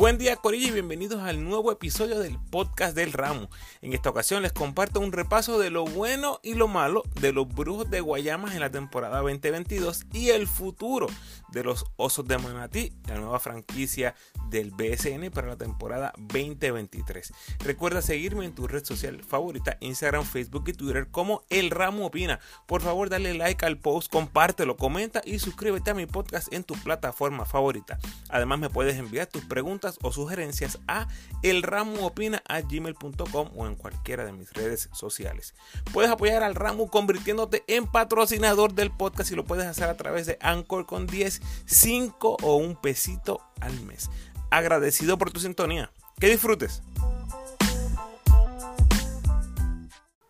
Buen 0.00 0.16
día 0.16 0.36
Corillo 0.36 0.68
y 0.68 0.70
bienvenidos 0.70 1.20
al 1.20 1.44
nuevo 1.44 1.70
episodio 1.70 2.20
del 2.20 2.38
podcast 2.38 2.96
del 2.96 3.12
ramo. 3.12 3.50
En 3.82 3.92
esta 3.92 4.08
ocasión 4.08 4.42
les 4.42 4.50
comparto 4.50 4.98
un 4.98 5.12
repaso 5.12 5.58
de 5.58 5.68
lo 5.68 5.84
bueno 5.84 6.40
y 6.42 6.54
lo 6.54 6.68
malo 6.68 7.02
de 7.20 7.34
los 7.34 7.46
Brujos 7.46 7.90
de 7.90 8.00
Guayamas 8.00 8.54
en 8.54 8.60
la 8.60 8.70
temporada 8.70 9.18
2022 9.18 10.06
y 10.14 10.30
el 10.30 10.46
futuro 10.46 11.06
de 11.52 11.64
los 11.64 11.84
Osos 11.96 12.26
de 12.26 12.38
Manatí, 12.38 12.92
la 13.06 13.16
nueva 13.16 13.40
franquicia 13.40 14.14
del 14.48 14.70
BSN 14.70 15.30
para 15.30 15.48
la 15.48 15.56
temporada 15.56 16.12
2023. 16.18 17.32
Recuerda 17.60 18.02
seguirme 18.02 18.44
en 18.44 18.54
tu 18.54 18.66
red 18.66 18.84
social 18.84 19.22
favorita, 19.22 19.76
Instagram, 19.80 20.24
Facebook 20.24 20.64
y 20.68 20.72
Twitter 20.72 21.08
como 21.10 21.44
El 21.50 21.70
Ramo 21.70 22.06
Opina. 22.06 22.40
Por 22.66 22.82
favor 22.82 23.10
dale 23.10 23.34
like 23.34 23.64
al 23.64 23.78
post, 23.78 24.10
compártelo, 24.10 24.76
comenta 24.76 25.22
y 25.24 25.38
suscríbete 25.38 25.90
a 25.90 25.94
mi 25.94 26.06
podcast 26.06 26.52
en 26.52 26.64
tu 26.64 26.74
plataforma 26.74 27.44
favorita. 27.44 27.98
Además 28.28 28.58
me 28.58 28.70
puedes 28.70 28.96
enviar 28.96 29.26
tus 29.26 29.44
preguntas 29.44 29.98
o 30.02 30.10
sugerencias 30.12 30.78
a 30.86 31.08
elramoopina.gmail.com 31.42 33.50
o 33.56 33.66
en 33.66 33.74
cualquiera 33.76 34.24
de 34.24 34.32
mis 34.32 34.52
redes 34.52 34.88
sociales. 34.92 35.54
Puedes 35.92 36.10
apoyar 36.10 36.42
al 36.42 36.54
Ramo 36.54 36.90
convirtiéndote 36.90 37.64
en 37.66 37.86
patrocinador 37.86 38.74
del 38.74 38.90
podcast 38.90 39.30
y 39.30 39.36
lo 39.36 39.44
puedes 39.44 39.66
hacer 39.66 39.88
a 39.88 39.96
través 39.96 40.26
de 40.26 40.38
Anchor 40.40 40.86
con 40.86 41.06
10, 41.06 41.39
5 41.66 42.36
o 42.42 42.56
un 42.56 42.76
pesito 42.76 43.40
al 43.60 43.80
mes. 43.82 44.10
Agradecido 44.50 45.18
por 45.18 45.30
tu 45.30 45.40
sintonía. 45.40 45.92
Que 46.18 46.28
disfrutes. 46.28 46.82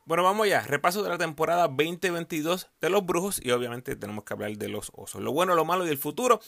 Bueno, 0.05 0.24
vamos 0.24 0.48
ya. 0.48 0.62
Repaso 0.62 1.02
de 1.02 1.09
la 1.09 1.19
temporada 1.19 1.69
2022 1.69 2.69
de 2.80 2.91
los 2.91 3.06
brujos 3.06 3.41
y 3.42 3.52
obviamente 3.52 3.95
tenemos 3.95 4.24
que 4.24 4.34
hablar 4.34 4.56
de 4.56 4.69
los 4.69 4.91
osos. 4.95 5.23
Lo 5.23 5.33
bueno, 5.33 5.55
lo 5.55 5.64
malo 5.64 5.86
y 5.86 5.91
el 5.91 5.98
futuro 5.98 6.41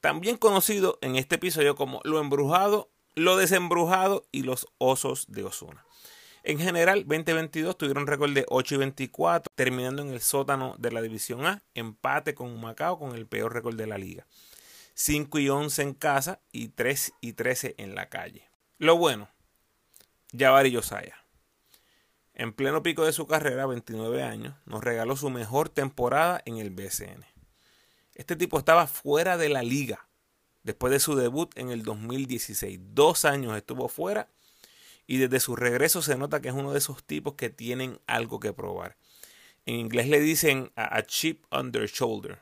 también 0.00 0.36
conocido 0.36 0.98
en 1.02 1.16
este 1.16 1.34
episodio 1.34 1.74
como 1.74 2.00
Lo 2.04 2.20
Embrujado, 2.20 2.90
Lo 3.16 3.36
Desembrujado 3.36 4.24
y 4.30 4.42
Los 4.42 4.68
Osos 4.78 5.26
de 5.28 5.42
Osuna. 5.44 5.84
En 6.42 6.58
general, 6.58 7.04
2022 7.06 7.76
tuvieron 7.76 8.06
récord 8.06 8.32
de 8.32 8.46
8 8.48 8.76
y 8.76 8.78
24, 8.78 9.52
terminando 9.54 10.02
en 10.02 10.10
el 10.10 10.20
sótano 10.20 10.76
de 10.78 10.92
la 10.92 11.02
División 11.02 11.44
A, 11.46 11.62
empate 11.74 12.34
con 12.34 12.60
Macao 12.60 12.98
con 12.98 13.14
el 13.14 13.26
peor 13.26 13.52
récord 13.52 13.76
de 13.76 13.86
la 13.86 13.98
liga. 13.98 14.26
5 14.94 15.38
y 15.38 15.48
11 15.48 15.82
en 15.82 15.94
casa 15.94 16.40
y 16.52 16.68
3 16.68 17.12
y 17.20 17.32
13 17.34 17.74
en 17.78 17.94
la 17.94 18.08
calle. 18.08 18.48
Lo 18.78 18.96
bueno, 18.96 19.28
Jabari 20.36 20.70
Yosaya. 20.70 21.16
En 22.34 22.52
pleno 22.52 22.82
pico 22.82 23.04
de 23.04 23.12
su 23.12 23.26
carrera, 23.26 23.66
29 23.66 24.22
años, 24.22 24.54
nos 24.64 24.82
regaló 24.84 25.16
su 25.16 25.30
mejor 25.30 25.68
temporada 25.68 26.40
en 26.44 26.58
el 26.58 26.70
BCN. 26.70 27.24
Este 28.14 28.36
tipo 28.36 28.58
estaba 28.58 28.86
fuera 28.86 29.36
de 29.36 29.48
la 29.48 29.62
liga 29.62 30.08
después 30.62 30.92
de 30.92 31.00
su 31.00 31.16
debut 31.16 31.56
en 31.56 31.70
el 31.70 31.82
2016. 31.82 32.78
Dos 32.94 33.24
años 33.24 33.56
estuvo 33.56 33.88
fuera 33.88 34.28
y 35.08 35.16
desde 35.16 35.40
su 35.40 35.56
regreso 35.56 36.02
se 36.02 36.16
nota 36.16 36.40
que 36.40 36.48
es 36.48 36.54
uno 36.54 36.72
de 36.72 36.78
esos 36.78 37.02
tipos 37.02 37.34
que 37.34 37.48
tienen 37.48 37.98
algo 38.06 38.38
que 38.38 38.52
probar. 38.52 38.98
En 39.64 39.76
inglés 39.76 40.06
le 40.08 40.20
dicen 40.20 40.70
a, 40.76 41.02
chip 41.02 41.44
under 41.50 41.88
shoulder. 41.88 42.40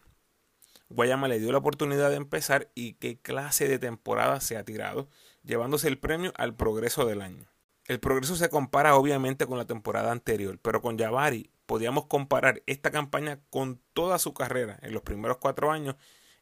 Guayama 0.89 1.29
le 1.29 1.39
dio 1.39 1.53
la 1.53 1.59
oportunidad 1.59 2.11
de 2.11 2.17
empezar 2.17 2.71
y 2.75 2.95
qué 2.95 3.19
clase 3.21 3.69
de 3.69 3.79
temporada 3.79 4.41
se 4.41 4.57
ha 4.57 4.65
tirado, 4.65 5.09
llevándose 5.45 5.87
el 5.87 5.99
premio 5.99 6.33
al 6.37 6.57
progreso 6.57 7.07
del 7.07 7.23
año. 7.23 7.47
El 7.85 8.01
progreso 8.01 8.35
se 8.35 8.51
compara 8.51 8.97
obviamente 8.97 9.47
con 9.47 9.59
la 9.59 9.65
temporada 9.65 10.11
anterior, 10.11 10.59
pero 10.61 10.83
con 10.83 10.99
Javari 10.99 11.51
podíamos 11.67 12.07
comparar 12.07 12.65
esta 12.67 12.91
campaña 12.91 13.41
con 13.49 13.81
toda 13.93 14.19
su 14.19 14.35
carrera 14.35 14.81
en 14.83 14.93
los 14.93 15.03
primeros 15.03 15.39
cuatro 15.39 15.71
años 15.71 15.95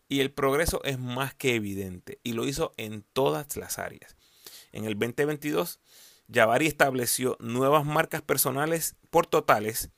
y 0.09 0.21
el 0.21 0.33
progreso 0.33 0.83
es 0.85 0.99
más 0.99 1.35
que 1.35 1.55
evidente 1.55 2.19
y 2.23 2.33
lo 2.33 2.47
hizo 2.47 2.73
en 2.79 3.05
todas 3.13 3.59
las 3.59 3.79
áreas. 3.79 4.17
En 4.73 4.87
el 4.87 4.99
2022, 4.99 5.81
Javari 6.33 6.67
estableció 6.67 7.37
nuevas 7.41 7.85
marcas 7.85 8.23
personales 8.23 8.97
por 9.11 9.27
totales 9.27 9.91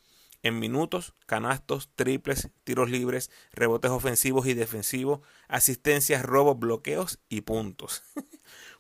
en 0.42 0.59
minutos, 0.59 1.14
canastos, 1.26 1.91
triples, 1.94 2.50
tiros 2.64 2.91
libres, 2.91 3.31
rebotes 3.53 3.91
ofensivos 3.91 4.47
y 4.47 4.54
defensivos, 4.54 5.20
asistencias, 5.48 6.25
robos, 6.25 6.59
bloqueos 6.59 7.19
y 7.28 7.41
puntos. 7.42 8.03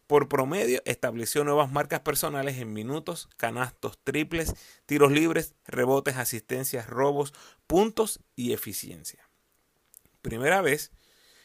Por 0.06 0.28
promedio, 0.28 0.82
estableció 0.84 1.42
nuevas 1.42 1.72
marcas 1.72 2.00
personales 2.00 2.58
en 2.58 2.72
minutos, 2.72 3.28
canastos, 3.36 3.98
triples, 4.04 4.54
tiros 4.86 5.10
libres, 5.10 5.54
rebotes, 5.66 6.16
asistencias, 6.16 6.86
robos, 6.86 7.34
puntos 7.66 8.20
y 8.36 8.52
eficiencia. 8.52 9.28
Primera 10.22 10.62
vez 10.62 10.92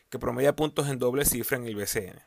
que 0.10 0.20
promedia 0.20 0.56
puntos 0.56 0.90
en 0.90 1.00
doble 1.00 1.26
cifra 1.26 1.58
en 1.58 1.66
el 1.66 1.76
BCN. 1.76 2.22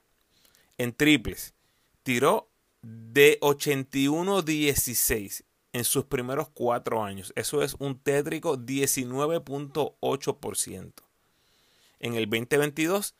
En 0.78 0.92
triples, 0.92 1.54
tiró 2.02 2.50
de 2.84 3.38
81-16 3.40 5.44
en 5.72 5.84
sus 5.84 6.04
primeros 6.04 6.50
cuatro 6.50 7.02
años. 7.02 7.32
Eso 7.36 7.62
es 7.62 7.74
un 7.78 7.98
tétrico 7.98 8.58
19.8%. 8.58 10.92
En 12.00 12.14
el 12.14 12.28
2022 12.30 13.14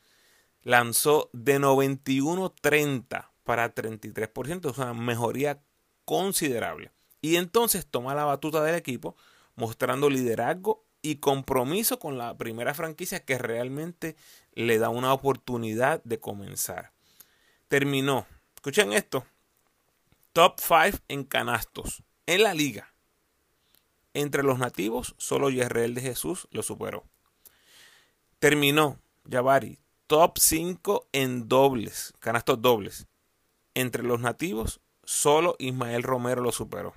lanzó 0.63 1.29
de 1.33 1.59
91-30 1.59 3.29
para 3.43 3.73
33%, 3.73 4.71
es 4.71 4.77
una 4.77 4.93
mejoría 4.93 5.59
considerable. 6.05 6.91
Y 7.21 7.37
entonces 7.37 7.85
toma 7.85 8.15
la 8.15 8.25
batuta 8.25 8.63
del 8.63 8.75
equipo 8.75 9.15
mostrando 9.55 10.09
liderazgo 10.09 10.83
y 11.01 11.17
compromiso 11.17 11.99
con 11.99 12.17
la 12.17 12.37
primera 12.37 12.73
franquicia 12.73 13.23
que 13.23 13.37
realmente 13.37 14.15
le 14.53 14.79
da 14.79 14.89
una 14.89 15.13
oportunidad 15.13 16.03
de 16.03 16.19
comenzar. 16.19 16.91
Terminó, 17.67 18.25
escuchen 18.55 18.93
esto, 18.93 19.25
top 20.35 20.59
5 20.59 20.99
en 21.07 21.23
canastos 21.23 22.03
en 22.25 22.43
la 22.43 22.53
liga. 22.53 22.93
Entre 24.13 24.43
los 24.43 24.59
nativos, 24.59 25.15
solo 25.17 25.49
Yerreel 25.49 25.95
de 25.95 26.01
Jesús 26.01 26.49
lo 26.51 26.61
superó. 26.61 27.05
Terminó 28.39 28.99
Jabari 29.31 29.79
top 30.07 30.37
5 30.37 31.07
en 31.13 31.47
dobles, 31.47 32.13
canastos 32.19 32.61
dobles. 32.61 33.07
Entre 33.75 34.03
los 34.03 34.19
nativos, 34.19 34.81
solo 35.05 35.55
Ismael 35.57 36.03
Romero 36.03 36.41
lo 36.41 36.51
superó. 36.51 36.93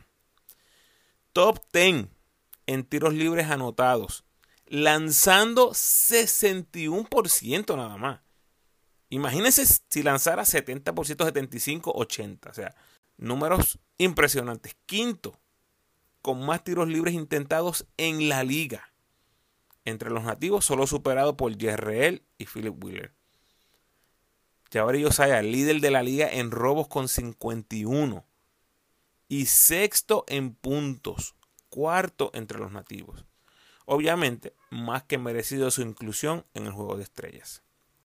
Top 1.32 1.65
10 1.72 2.09
en 2.66 2.84
tiros 2.84 3.15
libres 3.15 3.49
anotados, 3.49 4.25
lanzando 4.66 5.70
61% 5.70 7.76
nada 7.76 7.97
más. 7.99 8.20
Imagínense 9.10 9.65
si 9.65 10.03
lanzara 10.03 10.43
70%, 10.43 11.25
75, 11.25 11.93
80. 11.94 12.50
O 12.50 12.53
sea, 12.53 12.75
números 13.19 13.79
impresionantes. 13.99 14.77
Quinto, 14.87 15.39
con 16.23 16.45
más 16.45 16.65
tiros 16.65 16.89
libres 16.89 17.15
intentados 17.15 17.87
en 17.97 18.29
la 18.29 18.43
liga 18.45 18.93
entre 19.84 20.11
los 20.11 20.25
nativos, 20.25 20.65
solo 20.65 20.87
superado 20.87 21.37
por 21.37 21.59
Jerreel 21.59 22.23
y 22.39 22.47
Philip 22.47 22.83
Wheeler. 22.83 23.12
Jabari 24.73 25.01
Yosaya, 25.01 25.41
líder 25.43 25.81
de 25.81 25.91
la 25.91 26.03
liga 26.03 26.29
en 26.31 26.51
robos 26.51 26.89
con 26.89 27.09
51. 27.09 28.25
Y 29.29 29.47
sexto 29.47 30.25
en 30.29 30.55
puntos. 30.55 31.35
Cuarto 31.71 32.31
entre 32.35 32.59
los 32.59 32.73
nativos. 32.73 33.25
Obviamente, 33.87 34.55
más 34.71 35.05
que 35.05 35.19
merecido 35.19 35.71
su 35.71 35.83
inclusión 35.83 36.45
en 36.55 36.67
el 36.67 36.73
juego 36.73 36.97
de 36.97 37.03
estrellas. 37.03 37.62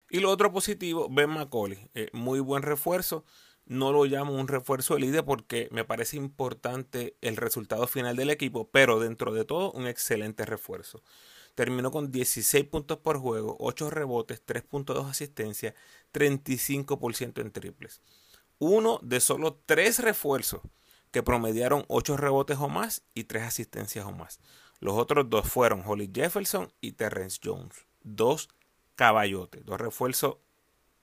Y 0.10 0.20
lo 0.20 0.30
otro 0.30 0.52
positivo, 0.52 1.08
Ben 1.10 1.30
McCauley. 1.30 1.90
Eh, 1.94 2.10
muy 2.14 2.40
buen 2.40 2.64
refuerzo. 2.64 3.24
No 3.66 3.92
lo 3.92 4.06
llamo 4.06 4.34
un 4.34 4.48
refuerzo 4.48 4.98
líder 4.98 5.24
porque 5.24 5.70
me 5.72 5.86
parece 5.86 6.18
importante 6.18 7.16
el 7.22 7.38
resultado 7.38 7.88
final 7.88 8.16
del 8.16 8.30
equipo, 8.30 8.70
pero 8.70 9.00
dentro 9.00 9.34
de 9.34 9.46
todo 9.46 9.72
un 9.72 9.88
excelente 9.88 10.46
refuerzo 10.46 11.02
terminó 11.56 11.92
con 11.92 12.12
16 12.12 12.66
puntos 12.66 12.98
por 13.00 13.18
juego, 13.18 13.58
8 13.60 13.90
rebotes, 13.90 14.42
3.2 14.46 15.10
asistencias, 15.10 15.74
35% 16.14 17.42
en 17.42 17.52
triples. 17.52 18.02
Uno 18.60 19.00
de 19.02 19.20
solo 19.20 19.60
3 19.66 20.00
refuerzos 20.00 20.62
que 21.12 21.24
promediaron 21.24 21.86
8 21.88 22.18
rebotes 22.18 22.58
o 22.60 22.70
más 22.70 23.04
y 23.14 23.26
3 23.26 23.44
asistencias 23.44 24.06
o 24.06 24.12
más. 24.12 24.40
Los 24.80 24.96
otros 24.96 25.30
dos 25.30 25.48
fueron 25.48 25.84
Holly 25.86 26.10
Jefferson 26.14 26.72
y 26.80 26.94
Terrence 26.94 27.40
Jones. 27.44 27.86
Dos 28.04 28.50
caballotes, 28.96 29.66
dos 29.66 29.80
refuerzos 29.80 30.38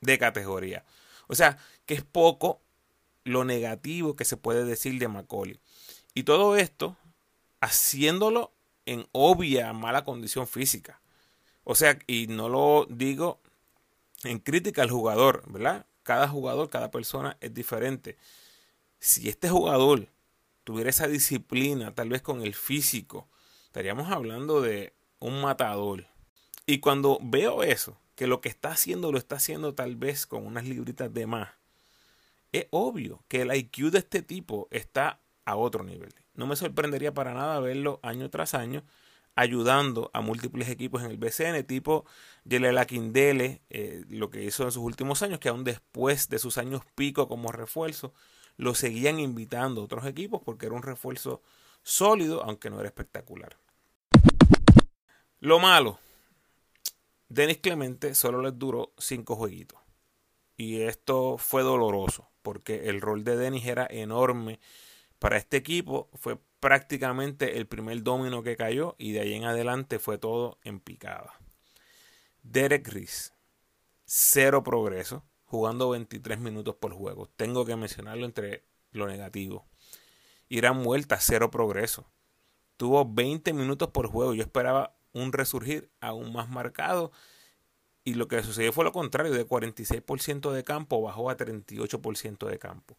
de 0.00 0.18
categoría. 0.18 0.84
O 1.28 1.34
sea, 1.34 1.58
que 1.86 1.94
es 1.94 2.02
poco 2.02 2.60
lo 3.24 3.44
negativo 3.44 4.16
que 4.16 4.24
se 4.24 4.36
puede 4.36 4.64
decir 4.64 4.98
de 4.98 5.08
Macaulay. 5.08 5.60
Y 6.14 6.24
todo 6.24 6.56
esto 6.56 6.96
haciéndolo 7.60 8.52
en 8.86 9.06
obvia 9.12 9.72
mala 9.72 10.04
condición 10.04 10.46
física. 10.46 11.00
O 11.64 11.74
sea, 11.74 11.98
y 12.06 12.26
no 12.26 12.48
lo 12.48 12.86
digo 12.88 13.40
en 14.24 14.38
crítica 14.38 14.82
al 14.82 14.90
jugador, 14.90 15.44
¿verdad? 15.46 15.86
Cada 16.02 16.26
jugador, 16.26 16.70
cada 16.70 16.90
persona 16.90 17.36
es 17.40 17.52
diferente. 17.52 18.16
Si 18.98 19.28
este 19.28 19.50
jugador 19.50 20.08
tuviera 20.64 20.90
esa 20.90 21.06
disciplina, 21.06 21.94
tal 21.94 22.08
vez 22.08 22.22
con 22.22 22.42
el 22.42 22.54
físico, 22.54 23.28
estaríamos 23.66 24.10
hablando 24.10 24.60
de 24.62 24.94
un 25.18 25.40
matador. 25.40 26.06
Y 26.66 26.80
cuando 26.80 27.18
veo 27.22 27.62
eso, 27.62 27.96
que 28.18 28.26
lo 28.26 28.40
que 28.40 28.48
está 28.48 28.72
haciendo 28.72 29.12
lo 29.12 29.18
está 29.18 29.36
haciendo 29.36 29.74
tal 29.74 29.94
vez 29.94 30.26
con 30.26 30.44
unas 30.44 30.64
libritas 30.64 31.14
de 31.14 31.28
más, 31.28 31.50
es 32.50 32.66
obvio 32.70 33.22
que 33.28 33.42
el 33.42 33.54
IQ 33.54 33.92
de 33.92 33.98
este 33.98 34.22
tipo 34.22 34.66
está 34.72 35.20
a 35.44 35.54
otro 35.54 35.84
nivel. 35.84 36.12
No 36.34 36.48
me 36.48 36.56
sorprendería 36.56 37.14
para 37.14 37.32
nada 37.32 37.60
verlo 37.60 38.00
año 38.02 38.28
tras 38.28 38.54
año 38.54 38.82
ayudando 39.36 40.10
a 40.14 40.20
múltiples 40.20 40.68
equipos 40.68 41.04
en 41.04 41.12
el 41.12 41.16
BCN, 41.16 41.62
tipo 41.64 42.06
Yelela 42.42 42.86
Kindele, 42.86 43.62
eh, 43.70 44.04
lo 44.08 44.30
que 44.30 44.42
hizo 44.42 44.64
en 44.64 44.72
sus 44.72 44.82
últimos 44.82 45.22
años, 45.22 45.38
que 45.38 45.50
aún 45.50 45.62
después 45.62 46.28
de 46.28 46.40
sus 46.40 46.58
años 46.58 46.82
pico 46.96 47.28
como 47.28 47.52
refuerzo, 47.52 48.12
lo 48.56 48.74
seguían 48.74 49.20
invitando 49.20 49.80
a 49.80 49.84
otros 49.84 50.04
equipos 50.06 50.42
porque 50.44 50.66
era 50.66 50.74
un 50.74 50.82
refuerzo 50.82 51.40
sólido, 51.84 52.42
aunque 52.42 52.68
no 52.68 52.80
era 52.80 52.88
espectacular. 52.88 53.56
Lo 55.38 55.60
malo, 55.60 56.00
Denis 57.28 57.58
Clemente 57.58 58.14
solo 58.14 58.42
les 58.42 58.58
duró 58.58 58.92
cinco 58.98 59.36
jueguitos. 59.36 59.78
Y 60.56 60.82
esto 60.82 61.38
fue 61.38 61.62
doloroso, 61.62 62.28
porque 62.42 62.88
el 62.88 63.00
rol 63.00 63.22
de 63.22 63.36
Denis 63.36 63.66
era 63.66 63.86
enorme 63.88 64.58
para 65.18 65.36
este 65.36 65.56
equipo. 65.56 66.08
Fue 66.14 66.38
prácticamente 66.60 67.58
el 67.58 67.66
primer 67.66 68.02
domino 68.02 68.42
que 68.42 68.56
cayó 68.56 68.96
y 68.98 69.12
de 69.12 69.20
ahí 69.20 69.34
en 69.34 69.44
adelante 69.44 69.98
fue 69.98 70.18
todo 70.18 70.58
en 70.64 70.80
picada. 70.80 71.32
Derek 72.42 72.88
Reese, 72.88 73.32
cero 74.04 74.62
progreso, 74.62 75.24
jugando 75.44 75.90
23 75.90 76.38
minutos 76.38 76.76
por 76.76 76.92
juego. 76.92 77.28
Tengo 77.36 77.64
que 77.64 77.76
mencionarlo 77.76 78.24
entre 78.26 78.64
lo 78.90 79.06
negativo. 79.06 79.66
Irán 80.48 80.82
Vuelta, 80.82 81.18
cero 81.20 81.50
progreso. 81.50 82.10
Tuvo 82.76 83.04
20 83.04 83.52
minutos 83.52 83.90
por 83.90 84.06
juego. 84.08 84.34
Yo 84.34 84.42
esperaba 84.42 84.97
un 85.18 85.32
resurgir 85.32 85.90
aún 86.00 86.32
más 86.32 86.48
marcado. 86.48 87.12
Y 88.04 88.14
lo 88.14 88.28
que 88.28 88.42
sucedió 88.42 88.72
fue 88.72 88.84
lo 88.84 88.92
contrario, 88.92 89.32
de 89.32 89.46
46% 89.46 90.50
de 90.52 90.64
campo 90.64 91.02
bajó 91.02 91.30
a 91.30 91.36
38% 91.36 92.46
de 92.46 92.58
campo. 92.58 92.96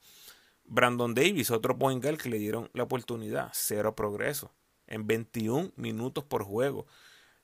Brandon 0.65 1.15
Davis, 1.15 1.49
otro 1.49 1.77
point 1.77 2.03
guard 2.03 2.17
que 2.17 2.29
le 2.29 2.37
dieron 2.37 2.69
la 2.73 2.83
oportunidad, 2.83 3.49
cero 3.53 3.95
progreso, 3.95 4.53
en 4.85 5.07
21 5.07 5.73
minutos 5.75 6.23
por 6.23 6.43
juego. 6.43 6.85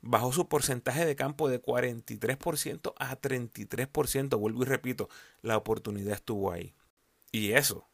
Bajó 0.01 0.31
su 0.31 0.47
porcentaje 0.47 1.05
de 1.05 1.15
campo 1.15 1.49
de 1.49 1.59
43% 1.59 2.93
a 2.97 3.19
33%. 3.19 4.37
Vuelvo 4.37 4.61
y 4.61 4.65
repito, 4.65 5.09
la 5.41 5.57
oportunidad 5.57 6.13
estuvo 6.13 6.51
ahí. 6.51 6.75
Y 7.31 7.53
eso, 7.53 7.87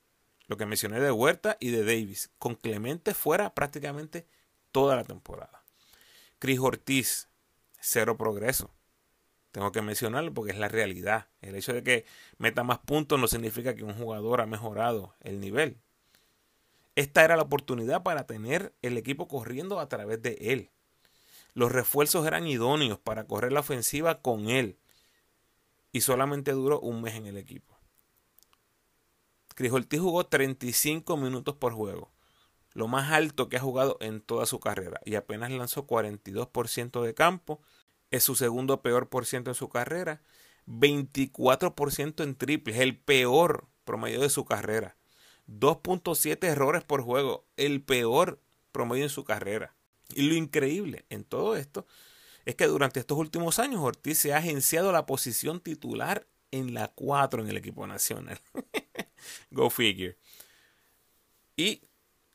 lo 0.47 0.57
que 0.57 0.65
mencioné 0.65 0.99
de 0.99 1.11
Huerta 1.11 1.55
y 1.61 1.69
de 1.69 1.85
Davis, 1.85 2.29
con 2.37 2.55
Clemente 2.55 3.13
fuera 3.13 3.55
prácticamente 3.55 4.27
toda 4.73 4.97
la 4.97 5.05
temporada. 5.05 5.60
Chris 6.41 6.57
Ortiz, 6.59 7.29
cero 7.79 8.17
progreso. 8.17 8.71
Tengo 9.51 9.71
que 9.71 9.83
mencionarlo 9.83 10.33
porque 10.33 10.51
es 10.51 10.57
la 10.57 10.69
realidad. 10.69 11.27
El 11.39 11.55
hecho 11.55 11.71
de 11.71 11.83
que 11.83 12.03
meta 12.39 12.63
más 12.63 12.79
puntos 12.79 13.19
no 13.19 13.27
significa 13.27 13.75
que 13.75 13.83
un 13.83 13.93
jugador 13.93 14.41
ha 14.41 14.47
mejorado 14.47 15.13
el 15.19 15.39
nivel. 15.39 15.77
Esta 16.95 17.23
era 17.23 17.35
la 17.35 17.43
oportunidad 17.43 18.01
para 18.01 18.25
tener 18.25 18.73
el 18.81 18.97
equipo 18.97 19.27
corriendo 19.27 19.79
a 19.79 19.87
través 19.87 20.19
de 20.23 20.35
él. 20.41 20.71
Los 21.53 21.71
refuerzos 21.71 22.25
eran 22.25 22.47
idóneos 22.47 22.97
para 22.97 23.27
correr 23.27 23.53
la 23.53 23.59
ofensiva 23.59 24.23
con 24.23 24.49
él. 24.49 24.79
Y 25.91 26.01
solamente 26.01 26.53
duró 26.53 26.79
un 26.79 27.03
mes 27.03 27.13
en 27.13 27.27
el 27.27 27.37
equipo. 27.37 27.77
Chris 29.53 29.71
Ortiz 29.71 29.99
jugó 29.99 30.25
35 30.25 31.17
minutos 31.17 31.53
por 31.53 31.73
juego, 31.73 32.09
lo 32.73 32.87
más 32.87 33.11
alto 33.11 33.49
que 33.49 33.57
ha 33.57 33.61
jugado 33.61 33.97
en 34.01 34.21
toda 34.21 34.45
su 34.45 34.59
carrera, 34.59 35.01
y 35.05 35.15
apenas 35.15 35.51
lanzó 35.51 35.87
42% 35.87 37.01
de 37.01 37.13
campo 37.13 37.61
es 38.11 38.23
su 38.23 38.35
segundo 38.35 38.81
peor 38.81 39.09
por 39.09 39.25
ciento 39.25 39.49
en 39.49 39.55
su 39.55 39.69
carrera. 39.69 40.21
24% 40.67 42.23
en 42.23 42.35
triples, 42.35 42.77
el 42.77 42.97
peor 42.97 43.67
promedio 43.83 44.19
de 44.19 44.29
su 44.29 44.45
carrera. 44.45 44.97
2.7 45.47 46.45
errores 46.45 46.83
por 46.83 47.01
juego, 47.01 47.45
el 47.57 47.81
peor 47.81 48.39
promedio 48.71 49.03
en 49.03 49.09
su 49.09 49.23
carrera. 49.23 49.73
Y 50.13 50.23
lo 50.23 50.35
increíble 50.35 51.05
en 51.09 51.23
todo 51.23 51.55
esto 51.55 51.87
es 52.45 52.55
que 52.55 52.67
durante 52.67 52.99
estos 52.99 53.17
últimos 53.17 53.59
años 53.59 53.81
Ortiz 53.81 54.17
se 54.17 54.33
ha 54.33 54.37
agenciado 54.37 54.91
la 54.91 55.05
posición 55.05 55.61
titular 55.61 56.27
en 56.51 56.73
la 56.73 56.89
4 56.89 57.41
en 57.41 57.49
el 57.49 57.57
equipo 57.57 57.87
nacional. 57.87 58.39
Go 59.51 59.69
figure. 59.69 60.17
Y 61.55 61.81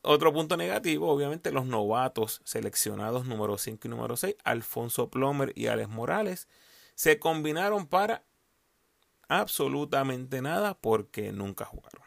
otro 0.06 0.32
punto 0.32 0.56
negativo, 0.56 1.10
obviamente, 1.10 1.50
los 1.50 1.66
novatos 1.66 2.40
seleccionados 2.44 3.26
número 3.26 3.58
5 3.58 3.86
y 3.86 3.90
número 3.90 4.16
6, 4.16 4.36
Alfonso 4.44 5.10
Plomer 5.10 5.52
y 5.56 5.66
Alex 5.66 5.88
Morales, 5.88 6.48
se 6.94 7.18
combinaron 7.18 7.86
para 7.86 8.24
absolutamente 9.28 10.40
nada 10.42 10.78
porque 10.78 11.32
nunca 11.32 11.64
jugaron. 11.64 12.02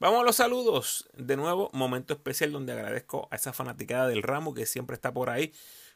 Vamos 0.00 0.20
a 0.20 0.24
los 0.24 0.36
saludos. 0.36 1.08
De 1.16 1.36
nuevo, 1.36 1.70
momento 1.72 2.14
especial 2.14 2.52
donde 2.52 2.72
agradezco 2.72 3.28
a 3.30 3.36
esa 3.36 3.52
fanaticada 3.52 4.08
del 4.08 4.22
ramo 4.22 4.54
que 4.54 4.66
siempre 4.66 4.94
está 4.94 5.12
por 5.12 5.30
ahí 5.30 5.52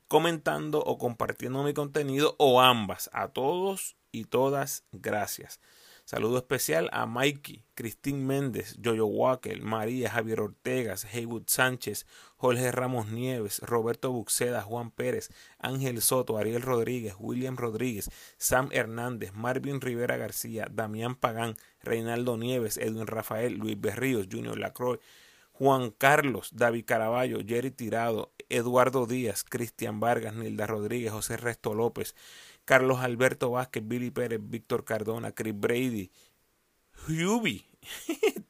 comentando 0.06 0.81
o 0.81 0.99
compartiendo 0.99 1.62
mi 1.62 1.75
contenido 1.75 2.34
o 2.38 2.61
ambas. 2.61 3.11
A 3.12 3.29
todos 3.29 3.96
y 4.12 4.25
todas, 4.25 4.84
gracias. 4.93 5.61
Saludo 6.08 6.38
especial 6.38 6.88
a 6.94 7.05
Mikey, 7.05 7.66
Cristín 7.75 8.26
Méndez, 8.26 8.78
Jojo 8.82 9.05
Walker, 9.05 9.60
María 9.60 10.08
Javier 10.08 10.40
Ortegas, 10.40 11.05
Heywood 11.05 11.43
Sánchez, 11.49 12.06
Jorge 12.38 12.72
Ramos 12.72 13.08
Nieves, 13.08 13.58
Roberto 13.58 14.10
Buxeda, 14.10 14.62
Juan 14.62 14.90
Pérez, 14.90 15.28
Ángel 15.58 16.00
Soto, 16.00 16.38
Ariel 16.38 16.62
Rodríguez, 16.62 17.14
William 17.19 17.58
Rodríguez, 17.58 18.10
Sam 18.38 18.70
Hernández, 18.72 19.34
Marvin 19.34 19.82
Rivera 19.82 20.16
García, 20.16 20.66
Damián 20.72 21.14
Pagán, 21.14 21.56
Reinaldo 21.82 22.38
Nieves, 22.38 22.78
Edwin 22.78 23.06
Rafael, 23.06 23.58
Luis 23.58 23.78
Berríos, 23.78 24.28
Junior 24.32 24.58
Lacroix, 24.58 25.00
Juan 25.52 25.90
Carlos, 25.90 26.52
David 26.55 26.87
Caraballo, 26.87 27.40
Jerry 27.46 27.70
Tirado, 27.70 28.32
Eduardo 28.49 29.05
Díaz, 29.05 29.44
Cristian 29.44 30.00
Vargas, 30.00 30.32
Nilda 30.32 30.66
Rodríguez, 30.66 31.12
José 31.12 31.37
Resto 31.37 31.75
López, 31.75 32.14
Carlos 32.69 32.99
Alberto 32.99 33.50
Vázquez, 33.53 33.82
Billy 33.82 34.11
Pérez, 34.11 34.41
Víctor 34.43 34.85
Cardona, 34.85 35.32
Chris 35.32 35.55
Brady, 35.56 36.11
Huby, 37.09 37.65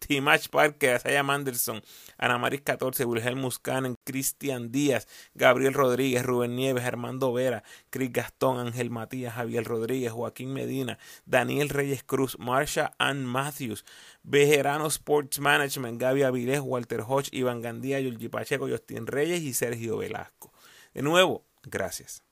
Timach 0.00 0.48
Parker, 0.50 0.96
Asaya 0.96 1.22
Manderson, 1.22 1.80
Ana 2.18 2.36
Maris 2.36 2.62
14, 2.62 3.04
Wilhelm 3.04 3.38
Muscanen, 3.38 3.94
Cristian 4.02 4.72
Díaz, 4.72 5.06
Gabriel 5.34 5.72
Rodríguez, 5.72 6.24
Rubén 6.24 6.56
Nieves, 6.56 6.82
Armando 6.82 7.32
Vera, 7.32 7.62
Chris 7.90 8.12
Gastón, 8.12 8.58
Ángel 8.58 8.90
Matías, 8.90 9.34
Javier 9.34 9.62
Rodríguez, 9.62 10.10
Joaquín 10.10 10.52
Medina, 10.52 10.98
Daniel 11.24 11.68
Reyes 11.68 12.02
Cruz, 12.02 12.36
Marsha 12.40 12.94
Ann 12.98 13.24
Matthews, 13.24 13.84
Bejerano 14.24 14.88
Sports 14.88 15.38
Management, 15.38 16.00
Gaby 16.00 16.22
Avilés, 16.22 16.60
Walter 16.60 17.04
Hodge, 17.06 17.28
Iván 17.30 17.62
Gandía, 17.62 18.00
Yulgi 18.00 18.28
Pacheco, 18.28 18.68
Justin 18.68 19.06
Reyes 19.06 19.42
y 19.42 19.54
Sergio 19.54 19.98
Velasco. 19.98 20.52
De 20.92 21.02
nuevo, 21.02 21.44
gracias. 21.62 22.27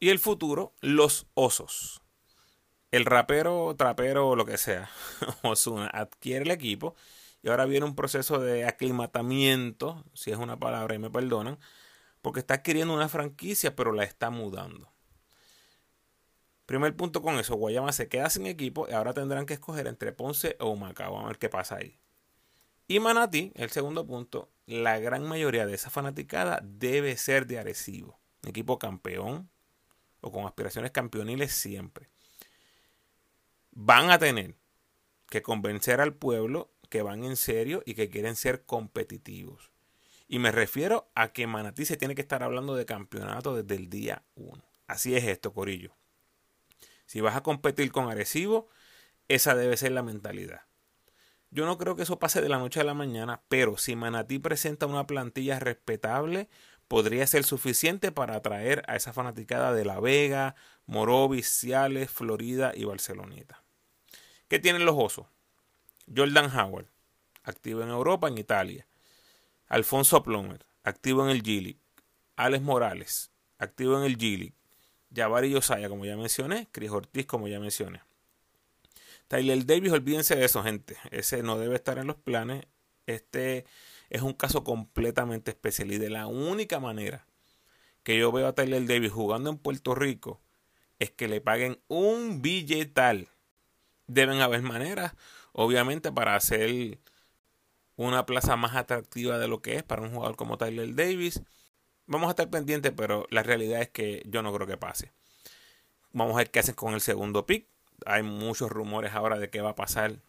Y 0.00 0.10
el 0.10 0.18
futuro, 0.18 0.74
los 0.80 1.26
osos. 1.34 2.02
El 2.90 3.04
rapero, 3.04 3.74
trapero 3.76 4.36
lo 4.36 4.46
que 4.46 4.56
sea, 4.56 4.90
Osuna, 5.42 5.88
adquiere 5.88 6.44
el 6.44 6.50
equipo 6.50 6.94
y 7.42 7.48
ahora 7.50 7.66
viene 7.66 7.84
un 7.84 7.94
proceso 7.94 8.38
de 8.38 8.64
aclimatamiento, 8.64 10.04
si 10.14 10.30
es 10.30 10.38
una 10.38 10.58
palabra 10.58 10.94
y 10.94 10.98
me 10.98 11.10
perdonan, 11.10 11.58
porque 12.22 12.40
está 12.40 12.54
adquiriendo 12.54 12.94
una 12.94 13.08
franquicia 13.08 13.76
pero 13.76 13.92
la 13.92 14.04
está 14.04 14.30
mudando. 14.30 14.90
Primer 16.64 16.94
punto 16.96 17.22
con 17.22 17.38
eso, 17.38 17.56
Guayama 17.56 17.92
se 17.92 18.08
queda 18.08 18.30
sin 18.30 18.46
equipo 18.46 18.86
y 18.88 18.92
ahora 18.92 19.14
tendrán 19.14 19.46
que 19.46 19.54
escoger 19.54 19.86
entre 19.86 20.12
Ponce 20.12 20.56
o 20.60 20.76
Macao. 20.76 21.12
Vamos 21.12 21.24
a 21.24 21.28
ver 21.28 21.38
qué 21.38 21.48
pasa 21.48 21.76
ahí. 21.76 21.98
Y 22.86 23.00
Manati, 23.00 23.52
el 23.54 23.70
segundo 23.70 24.06
punto, 24.06 24.50
la 24.66 24.98
gran 24.98 25.26
mayoría 25.26 25.66
de 25.66 25.74
esa 25.74 25.90
fanaticada 25.90 26.60
debe 26.62 27.16
ser 27.16 27.46
de 27.46 27.58
Arecibo. 27.58 28.18
equipo 28.44 28.78
campeón, 28.78 29.50
o 30.20 30.32
con 30.32 30.46
aspiraciones 30.46 30.90
campeoniles 30.90 31.52
siempre, 31.52 32.08
van 33.72 34.10
a 34.10 34.18
tener 34.18 34.54
que 35.28 35.42
convencer 35.42 36.00
al 36.00 36.14
pueblo 36.14 36.70
que 36.88 37.02
van 37.02 37.24
en 37.24 37.36
serio 37.36 37.82
y 37.84 37.94
que 37.94 38.08
quieren 38.08 38.36
ser 38.36 38.64
competitivos. 38.64 39.70
Y 40.26 40.38
me 40.38 40.52
refiero 40.52 41.10
a 41.14 41.32
que 41.32 41.46
Manatí 41.46 41.84
se 41.84 41.96
tiene 41.96 42.14
que 42.14 42.20
estar 42.20 42.42
hablando 42.42 42.74
de 42.74 42.86
campeonato 42.86 43.54
desde 43.54 43.76
el 43.76 43.88
día 43.88 44.24
1. 44.34 44.62
Así 44.86 45.14
es 45.16 45.24
esto, 45.24 45.52
Corillo. 45.52 45.94
Si 47.06 47.20
vas 47.20 47.36
a 47.36 47.42
competir 47.42 47.90
con 47.92 48.10
Arecibo, 48.10 48.68
esa 49.28 49.54
debe 49.54 49.76
ser 49.76 49.92
la 49.92 50.02
mentalidad. 50.02 50.62
Yo 51.50 51.64
no 51.64 51.78
creo 51.78 51.96
que 51.96 52.02
eso 52.02 52.18
pase 52.18 52.42
de 52.42 52.48
la 52.50 52.58
noche 52.58 52.80
a 52.80 52.84
la 52.84 52.92
mañana, 52.92 53.40
pero 53.48 53.78
si 53.78 53.96
Manatí 53.96 54.38
presenta 54.38 54.86
una 54.86 55.06
plantilla 55.06 55.58
respetable, 55.58 56.48
podría 56.88 57.26
ser 57.26 57.44
suficiente 57.44 58.10
para 58.10 58.36
atraer 58.36 58.82
a 58.88 58.96
esa 58.96 59.12
fanaticada 59.12 59.72
de 59.72 59.84
La 59.84 60.00
Vega, 60.00 60.56
Morovis, 60.86 61.48
Ciales, 61.48 62.10
Florida 62.10 62.72
y 62.74 62.84
Barceloneta. 62.84 63.62
¿Qué 64.48 64.58
tienen 64.58 64.84
los 64.84 64.96
osos? 64.98 65.26
Jordan 66.14 66.50
Howard, 66.56 66.86
activo 67.42 67.82
en 67.82 67.90
Europa, 67.90 68.28
en 68.28 68.38
Italia. 68.38 68.86
Alfonso 69.68 70.22
Plomer, 70.22 70.64
activo 70.82 71.22
en 71.24 71.30
el 71.30 71.42
G 71.42 71.76
Alex 72.36 72.62
Morales, 72.62 73.30
activo 73.58 73.98
en 73.98 74.04
el 74.04 74.16
G 74.16 74.38
League. 74.38 74.54
Jabari 75.14 75.50
Yosaya, 75.50 75.88
como 75.88 76.04
ya 76.04 76.16
mencioné. 76.16 76.68
Cris 76.72 76.90
Ortiz, 76.90 77.26
como 77.26 77.48
ya 77.48 77.60
mencioné. 77.60 78.02
Tyler 79.26 79.66
Davis, 79.66 79.92
olvídense 79.92 80.36
de 80.36 80.44
eso, 80.44 80.62
gente. 80.62 80.96
Ese 81.10 81.42
no 81.42 81.58
debe 81.58 81.74
estar 81.74 81.98
en 81.98 82.06
los 82.06 82.16
planes. 82.16 82.66
Este 83.06 83.66
es 84.10 84.22
un 84.22 84.32
caso 84.32 84.64
completamente 84.64 85.50
especial 85.50 85.92
y 85.92 85.98
de 85.98 86.10
la 86.10 86.26
única 86.26 86.80
manera 86.80 87.26
que 88.02 88.18
yo 88.18 88.32
veo 88.32 88.46
a 88.46 88.54
Tyler 88.54 88.86
Davis 88.86 89.12
jugando 89.12 89.50
en 89.50 89.58
Puerto 89.58 89.94
Rico 89.94 90.40
es 90.98 91.10
que 91.10 91.28
le 91.28 91.40
paguen 91.40 91.80
un 91.88 92.42
billetal. 92.42 93.28
Deben 94.06 94.40
haber 94.40 94.62
maneras, 94.62 95.14
obviamente, 95.52 96.10
para 96.10 96.34
hacer 96.34 96.98
una 97.96 98.26
plaza 98.26 98.56
más 98.56 98.74
atractiva 98.76 99.38
de 99.38 99.48
lo 99.48 99.60
que 99.60 99.76
es 99.76 99.82
para 99.82 100.02
un 100.02 100.12
jugador 100.12 100.36
como 100.36 100.56
Tyler 100.56 100.94
Davis. 100.94 101.42
Vamos 102.06 102.28
a 102.28 102.30
estar 102.30 102.48
pendientes, 102.48 102.92
pero 102.96 103.26
la 103.30 103.42
realidad 103.42 103.82
es 103.82 103.90
que 103.90 104.22
yo 104.26 104.42
no 104.42 104.52
creo 104.54 104.66
que 104.66 104.76
pase. 104.76 105.12
Vamos 106.12 106.34
a 106.34 106.38
ver 106.38 106.50
qué 106.50 106.60
hacen 106.60 106.74
con 106.74 106.94
el 106.94 107.00
segundo 107.00 107.44
pick. 107.44 107.68
Hay 108.06 108.22
muchos 108.22 108.70
rumores 108.70 109.12
ahora 109.12 109.38
de 109.38 109.50
qué 109.50 109.60
va 109.60 109.70
a 109.70 109.74
pasar 109.74 110.22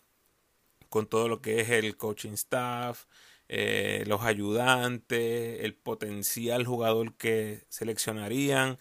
con 0.89 1.07
todo 1.07 1.27
lo 1.27 1.41
que 1.41 1.61
es 1.61 1.69
el 1.69 1.95
coaching 1.95 2.31
staff, 2.31 3.05
eh, 3.49 4.03
los 4.07 4.21
ayudantes, 4.21 5.63
el 5.63 5.75
potencial 5.75 6.65
jugador 6.65 7.15
que 7.15 7.65
seleccionarían 7.69 8.77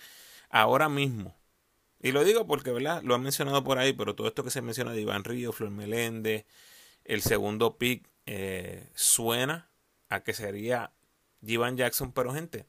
ahora 0.51 0.89
mismo. 0.89 1.35
Y 2.01 2.13
lo 2.13 2.25
digo 2.25 2.47
porque, 2.47 2.71
¿verdad? 2.71 3.03
Lo 3.03 3.15
han 3.15 3.23
mencionado 3.23 3.65
por 3.65 3.79
ahí, 3.79 3.93
pero 3.93 4.15
todo 4.15 4.29
esto 4.29 4.45
que 4.45 4.51
se 4.51 4.63
menciona 4.63 4.93
de 4.93 5.01
Iván 5.01 5.25
Río, 5.25 5.53
Flor 5.53 5.71
Meléndez, 5.71 6.47
el 7.05 7.23
segundo 7.23 7.79
pick, 7.79 8.07
eh, 8.27 8.89
suena 8.95 9.71
a 10.11 10.21
que 10.23 10.35
sería 10.35 10.93
Jivan 11.45 11.77
Jackson, 11.77 12.13
pero 12.13 12.33
gente, 12.33 12.67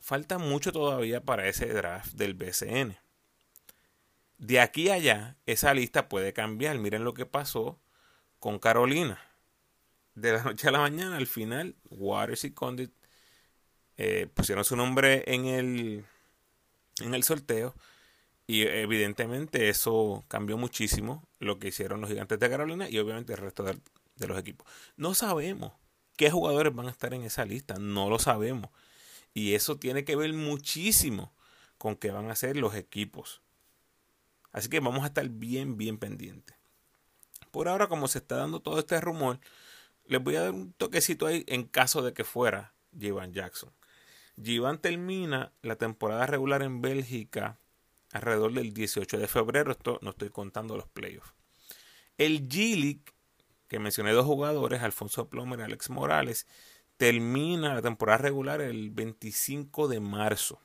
falta 0.00 0.38
mucho 0.38 0.72
todavía 0.72 1.22
para 1.22 1.48
ese 1.48 1.66
draft 1.66 2.14
del 2.14 2.34
BCN. 2.34 2.98
De 4.38 4.60
aquí 4.60 4.90
a 4.90 4.94
allá, 4.94 5.36
esa 5.46 5.72
lista 5.72 6.08
puede 6.08 6.32
cambiar. 6.32 6.78
Miren 6.78 7.04
lo 7.04 7.14
que 7.14 7.26
pasó 7.26 7.78
con 8.38 8.58
Carolina. 8.58 9.20
De 10.16 10.32
la 10.32 10.42
noche 10.42 10.66
a 10.68 10.70
la 10.72 10.80
mañana, 10.80 11.18
al 11.18 11.26
final, 11.26 11.76
Waters 11.90 12.44
y 12.44 12.50
Condit 12.50 12.90
eh, 13.98 14.26
pusieron 14.32 14.64
su 14.64 14.74
nombre 14.74 15.22
en 15.26 15.44
el, 15.44 16.04
en 17.00 17.14
el 17.14 17.22
sorteo. 17.22 17.74
Y 18.46 18.62
evidentemente 18.62 19.68
eso 19.68 20.24
cambió 20.28 20.56
muchísimo 20.56 21.22
lo 21.38 21.58
que 21.58 21.68
hicieron 21.68 22.00
los 22.00 22.08
gigantes 22.08 22.38
de 22.38 22.48
Carolina 22.48 22.88
y 22.88 22.98
obviamente 22.98 23.34
el 23.34 23.40
resto 23.40 23.62
de, 23.62 23.78
de 24.16 24.26
los 24.26 24.38
equipos. 24.38 24.66
No 24.96 25.14
sabemos 25.14 25.72
qué 26.16 26.30
jugadores 26.30 26.74
van 26.74 26.86
a 26.86 26.92
estar 26.92 27.12
en 27.12 27.22
esa 27.22 27.44
lista, 27.44 27.74
no 27.78 28.08
lo 28.08 28.18
sabemos. 28.18 28.70
Y 29.34 29.52
eso 29.52 29.76
tiene 29.76 30.04
que 30.04 30.16
ver 30.16 30.32
muchísimo 30.32 31.34
con 31.76 31.94
qué 31.94 32.10
van 32.10 32.30
a 32.30 32.36
ser 32.36 32.56
los 32.56 32.74
equipos. 32.74 33.42
Así 34.50 34.70
que 34.70 34.80
vamos 34.80 35.04
a 35.04 35.08
estar 35.08 35.28
bien, 35.28 35.76
bien 35.76 35.98
pendientes. 35.98 36.56
Por 37.50 37.68
ahora, 37.68 37.88
como 37.88 38.08
se 38.08 38.18
está 38.18 38.36
dando 38.36 38.60
todo 38.60 38.78
este 38.78 38.98
rumor, 39.00 39.40
les 40.08 40.22
voy 40.22 40.36
a 40.36 40.42
dar 40.42 40.52
un 40.52 40.72
toquecito 40.72 41.26
ahí 41.26 41.44
en 41.48 41.64
caso 41.64 42.02
de 42.02 42.12
que 42.12 42.24
fuera 42.24 42.74
Jivan 42.98 43.32
Jackson. 43.32 43.72
Jivan 44.42 44.78
termina 44.80 45.52
la 45.62 45.76
temporada 45.76 46.26
regular 46.26 46.62
en 46.62 46.82
Bélgica 46.82 47.58
alrededor 48.12 48.52
del 48.52 48.72
18 48.72 49.18
de 49.18 49.26
febrero. 49.26 49.72
Esto 49.72 49.98
no 50.02 50.10
estoy 50.10 50.30
contando 50.30 50.76
los 50.76 50.88
playoffs. 50.88 51.32
El 52.18 52.48
G-League, 52.48 53.04
que 53.68 53.78
mencioné 53.78 54.12
dos 54.12 54.26
jugadores, 54.26 54.82
Alfonso 54.82 55.28
Plomer 55.28 55.60
y 55.60 55.62
Alex 55.62 55.90
Morales, 55.90 56.46
termina 56.96 57.74
la 57.74 57.82
temporada 57.82 58.18
regular 58.18 58.60
el 58.60 58.90
25 58.90 59.88
de 59.88 60.00
marzo. 60.00 60.60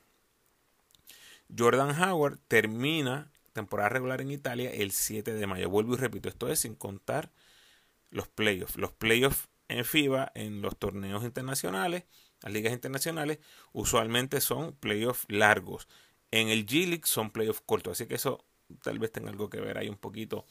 Jordan 1.57 2.01
Howard 2.01 2.39
termina 2.47 3.31
temporada 3.53 3.89
regular 3.89 4.21
en 4.21 4.31
Italia 4.31 4.71
el 4.71 4.91
7 4.91 5.33
de 5.33 5.47
mayo. 5.47 5.69
Vuelvo 5.69 5.95
y 5.95 5.97
repito, 5.97 6.29
esto 6.29 6.47
es 6.49 6.59
sin 6.59 6.75
contar 6.75 7.31
los 8.11 8.27
playoffs. 8.27 8.77
Los 8.77 8.91
playoffs 8.91 9.49
en 9.67 9.85
FIBA, 9.85 10.31
en 10.35 10.61
los 10.61 10.77
torneos 10.77 11.23
internacionales, 11.23 12.03
las 12.41 12.53
ligas 12.53 12.73
internacionales, 12.73 13.39
usualmente 13.71 14.41
son 14.41 14.73
playoffs 14.73 15.25
largos. 15.27 15.87
En 16.29 16.49
el 16.49 16.65
G-League 16.65 17.05
son 17.05 17.31
playoffs 17.31 17.61
cortos. 17.65 17.93
Así 17.93 18.05
que 18.05 18.15
eso 18.15 18.45
tal 18.83 18.99
vez 18.99 19.11
tenga 19.11 19.29
algo 19.29 19.49
que 19.49 19.59
ver 19.59 19.77
ahí 19.77 19.89
un 19.89 19.97
poquito 19.97 20.45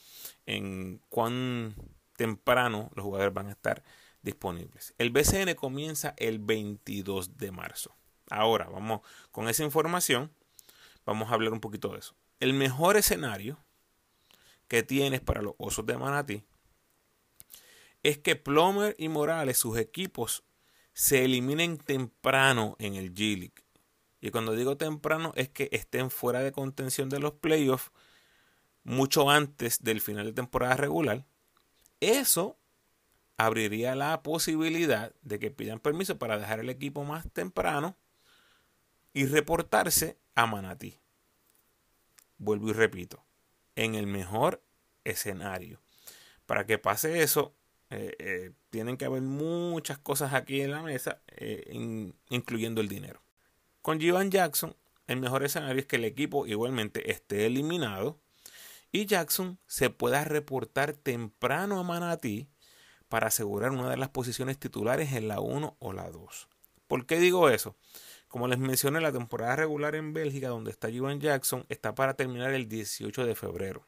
en 0.47 1.01
cuán 1.09 1.75
temprano 2.17 2.91
los 2.95 3.05
jugadores 3.05 3.33
van 3.33 3.47
a 3.47 3.53
estar 3.53 3.83
disponibles. 4.23 4.95
El 4.99 5.11
BCN 5.11 5.55
comienza 5.55 6.15
el 6.19 6.39
22 6.39 7.39
de 7.39 7.51
marzo. 7.53 7.97
Ahora, 8.29 8.69
vamos 8.69 9.01
con 9.31 9.49
esa 9.49 9.65
información, 9.65 10.31
vamos 11.07 11.31
a 11.31 11.35
hablar 11.35 11.53
un 11.53 11.61
poquito 11.61 11.89
de 11.93 12.01
eso 12.01 12.15
el 12.41 12.55
mejor 12.55 12.97
escenario 12.97 13.59
que 14.67 14.83
tienes 14.83 15.21
para 15.21 15.43
los 15.43 15.55
Osos 15.59 15.87
de 15.87 15.99
Manatí 15.99 16.43
es 18.03 18.19
que 18.19 18.37
Plomer 18.37 18.95
y 18.99 19.09
Morales, 19.09 19.59
sus 19.59 19.79
equipos, 19.79 20.45
se 20.93 21.25
eliminen 21.25 21.79
temprano 21.79 22.77
en 22.79 22.95
el 22.95 23.15
G-League. 23.15 23.65
Y 24.21 24.31
cuando 24.31 24.55
digo 24.55 24.77
temprano 24.77 25.33
es 25.37 25.49
que 25.49 25.69
estén 25.73 26.11
fuera 26.11 26.41
de 26.41 26.53
contención 26.53 27.09
de 27.09 27.21
los 27.21 27.33
playoffs 27.33 27.91
mucho 28.83 29.31
antes 29.31 29.83
del 29.83 30.01
final 30.01 30.27
de 30.27 30.33
temporada 30.33 30.77
regular. 30.77 31.27
Eso 32.01 32.59
abriría 33.37 33.95
la 33.95 34.23
posibilidad 34.23 35.15
de 35.23 35.39
que 35.39 35.51
pidan 35.51 35.81
permiso 35.81 36.19
para 36.19 36.39
dejar 36.39 36.61
el 36.61 36.69
equipo 36.69 37.05
más 37.05 37.31
temprano 37.33 37.97
y 39.15 39.27
reportarse 39.27 40.19
a 40.35 40.47
Manatí 40.47 41.01
vuelvo 42.41 42.71
y 42.71 42.73
repito, 42.73 43.23
en 43.77 43.95
el 43.95 44.07
mejor 44.09 44.65
escenario. 45.05 45.81
Para 46.47 46.67
que 46.67 46.79
pase 46.79 47.23
eso, 47.23 47.55
eh, 47.91 48.15
eh, 48.21 48.53
tienen 48.71 48.97
que 48.97 49.05
haber 49.05 49.23
muchas 49.23 49.99
cosas 49.99 50.33
aquí 50.33 50.61
en 50.61 50.71
la 50.71 50.83
mesa, 50.83 51.21
eh, 51.27 52.13
incluyendo 52.29 52.81
el 52.81 52.89
dinero. 52.89 53.21
Con 53.83 54.01
Jivan 54.01 54.31
Jackson, 54.31 54.77
el 55.09 55.19
mejor 55.19 55.43
escenario 55.43 55.81
es 55.81 55.87
que 55.87 55.97
el 55.97 56.05
equipo 56.05 56.47
igualmente 56.47 57.11
esté 57.11 57.47
eliminado 57.47 58.21
y 58.93 59.07
Jackson 59.07 59.59
se 59.67 59.91
pueda 59.91 60.25
reportar 60.25 60.93
temprano 60.93 61.81
a 61.81 61.83
Manatí 61.83 62.49
para 63.09 63.27
asegurar 63.27 63.73
una 63.73 63.91
de 63.91 63.97
las 63.97 64.11
posiciones 64.11 64.59
titulares 64.59 65.13
en 65.15 65.27
la 65.27 65.41
1 65.41 65.77
o 65.81 65.93
la 65.93 66.11
2. 66.11 66.49
¿Por 66.87 67.07
qué 67.07 67.19
digo 67.19 67.49
eso? 67.49 67.77
Como 68.29 68.47
les 68.47 68.61
mencioné, 68.61 69.01
la 69.01 69.11
temporada 69.11 69.57
regular 69.57 69.97
en 69.97 70.13
Bélgica, 70.13 70.49
donde 70.49 70.71
está 70.71 70.89
Juan 70.97 71.19
Jackson, 71.19 71.67
está 71.69 71.97
para 71.97 72.15
terminar 72.15 72.53
el 72.53 72.69
18 72.69 73.27
de 73.27 73.35
febrero. 73.35 73.85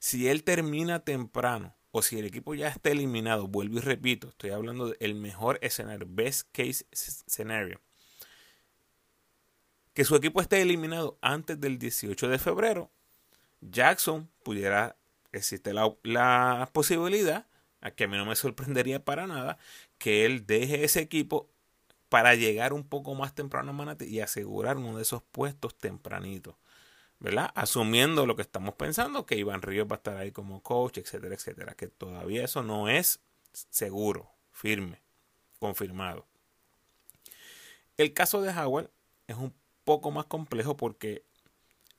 Si 0.00 0.28
él 0.28 0.42
termina 0.42 1.04
temprano 1.04 1.76
o 1.96 2.02
si 2.02 2.18
el 2.18 2.26
equipo 2.26 2.54
ya 2.54 2.68
está 2.68 2.90
eliminado, 2.90 3.48
vuelvo 3.48 3.78
y 3.78 3.80
repito, 3.80 4.28
estoy 4.28 4.50
hablando 4.50 4.90
del 4.90 5.14
mejor 5.14 5.58
escenario, 5.62 6.06
best 6.08 6.46
case 6.52 6.84
scenario. 6.92 7.80
Que 9.94 10.04
su 10.04 10.14
equipo 10.14 10.42
esté 10.42 10.60
eliminado 10.60 11.18
antes 11.22 11.58
del 11.58 11.78
18 11.78 12.28
de 12.28 12.38
febrero, 12.38 12.90
Jackson 13.62 14.28
pudiera, 14.42 14.96
existe 15.32 15.72
la, 15.72 16.68
posibilidad, 16.72 17.46
a 17.80 17.90
que 17.90 18.04
a 18.04 18.08
mí 18.08 18.18
no 18.18 18.26
me 18.26 18.36
sorprendería 18.36 19.02
para 19.02 19.26
nada, 19.26 19.56
que 19.96 20.26
él 20.26 20.46
deje 20.46 20.84
ese 20.84 21.00
equipo 21.00 21.48
para 22.10 22.34
llegar 22.34 22.74
un 22.74 22.86
poco 22.86 23.14
más 23.14 23.34
temprano 23.34 23.70
a 23.70 23.72
Manatí 23.72 24.04
y 24.04 24.20
asegurar 24.20 24.76
uno 24.76 24.96
de 24.96 25.02
esos 25.02 25.22
puestos 25.22 25.74
tempranitos. 25.78 26.56
¿Verdad? 27.18 27.50
Asumiendo 27.54 28.26
lo 28.26 28.36
que 28.36 28.42
estamos 28.42 28.74
pensando, 28.74 29.24
que 29.24 29.36
Iván 29.36 29.62
Ríos 29.62 29.88
va 29.90 29.94
a 29.94 29.96
estar 29.96 30.16
ahí 30.16 30.32
como 30.32 30.62
coach, 30.62 30.98
etcétera, 30.98 31.34
etcétera. 31.34 31.74
Que 31.74 31.88
todavía 31.88 32.44
eso 32.44 32.62
no 32.62 32.88
es 32.88 33.20
seguro, 33.52 34.30
firme, 34.52 35.00
confirmado. 35.58 36.26
El 37.96 38.12
caso 38.12 38.42
de 38.42 38.50
Howard 38.50 38.90
es 39.26 39.36
un 39.36 39.54
poco 39.84 40.10
más 40.10 40.26
complejo 40.26 40.76
porque 40.76 41.24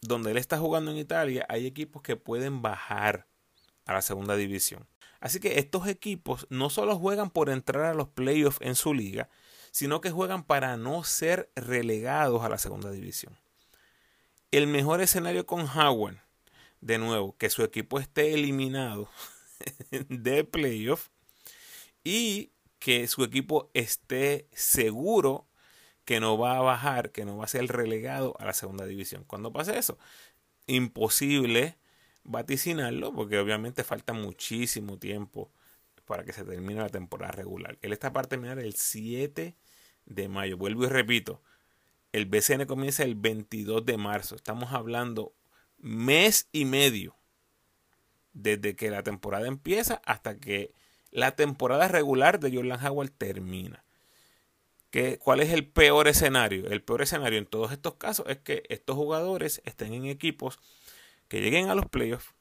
donde 0.01 0.31
él 0.31 0.37
está 0.37 0.59
jugando 0.59 0.91
en 0.91 0.97
Italia 0.97 1.45
hay 1.49 1.65
equipos 1.65 2.03
que 2.03 2.15
pueden 2.15 2.61
bajar 2.61 3.25
a 3.85 3.93
la 3.93 4.01
segunda 4.01 4.35
división. 4.35 4.87
Así 5.19 5.39
que 5.39 5.57
estos 5.57 5.87
equipos 5.87 6.45
no 6.49 6.69
solo 6.69 6.97
juegan 6.97 7.31
por 7.31 7.49
entrar 7.49 7.85
a 7.85 7.95
los 7.95 8.09
playoffs 8.09 8.59
en 8.61 8.75
su 8.75 8.93
liga, 8.93 9.29
sino 9.71 10.01
que 10.01 10.11
juegan 10.11 10.43
para 10.43 10.77
no 10.77 11.03
ser 11.03 11.49
relegados 11.55 12.43
a 12.43 12.49
la 12.49 12.57
segunda 12.59 12.91
división. 12.91 13.35
El 14.51 14.67
mejor 14.67 15.01
escenario 15.01 15.45
con 15.45 15.67
Howard, 15.67 16.17
de 16.79 16.97
nuevo, 16.97 17.35
que 17.37 17.49
su 17.49 17.63
equipo 17.63 17.99
esté 17.99 18.33
eliminado 18.33 19.09
de 20.09 20.45
playoff 20.45 21.09
y 22.03 22.51
que 22.79 23.07
su 23.07 23.23
equipo 23.23 23.69
esté 23.73 24.47
seguro 24.53 25.47
que 26.05 26.21
no 26.21 26.37
va 26.37 26.57
a 26.57 26.61
bajar, 26.61 27.11
que 27.11 27.25
no 27.25 27.35
va 27.35 27.43
a 27.43 27.49
ser 27.49 27.67
relegado 27.67 28.35
a 28.39 28.45
la 28.45 28.53
segunda 28.53 28.85
división. 28.85 29.25
Cuando 29.25 29.51
pase 29.51 29.77
eso, 29.77 29.97
imposible 30.65 31.77
vaticinarlo 32.23 33.13
porque 33.13 33.39
obviamente 33.39 33.83
falta 33.83 34.13
muchísimo 34.13 34.97
tiempo 34.97 35.51
para 36.05 36.23
que 36.23 36.31
se 36.31 36.45
termine 36.45 36.79
la 36.79 36.89
temporada 36.89 37.33
regular. 37.33 37.77
Él 37.81 37.91
está 37.91 38.13
para 38.13 38.29
terminar 38.29 38.59
el 38.59 38.75
7 38.75 39.57
de 40.05 40.27
mayo. 40.29 40.55
Vuelvo 40.57 40.85
y 40.85 40.87
repito, 40.87 41.41
el 42.17 42.25
BCN 42.25 42.65
comienza 42.65 43.03
el 43.03 43.13
22 43.15 43.85
de 43.85 43.97
marzo. 43.97 44.35
Estamos 44.35 44.73
hablando 44.73 45.33
mes 45.77 46.49
y 46.51 46.65
medio 46.65 47.15
desde 48.33 48.75
que 48.75 48.89
la 48.89 49.03
temporada 49.03 49.47
empieza 49.47 50.01
hasta 50.03 50.37
que 50.39 50.71
la 51.11 51.35
temporada 51.35 51.87
regular 51.87 52.39
de 52.39 52.55
Jordan 52.55 52.83
Howard 52.83 53.11
termina. 53.11 53.83
¿Qué, 54.89 55.19
¿Cuál 55.19 55.41
es 55.41 55.51
el 55.51 55.67
peor 55.67 56.07
escenario? 56.07 56.67
El 56.69 56.81
peor 56.81 57.03
escenario 57.03 57.37
en 57.37 57.45
todos 57.45 57.71
estos 57.71 57.95
casos 57.95 58.25
es 58.29 58.37
que 58.39 58.63
estos 58.69 58.95
jugadores 58.95 59.61
estén 59.65 59.93
en 59.93 60.05
equipos 60.05 60.59
que 61.27 61.41
lleguen 61.41 61.69
a 61.69 61.75
los 61.75 61.85
playoffs, 61.85 62.33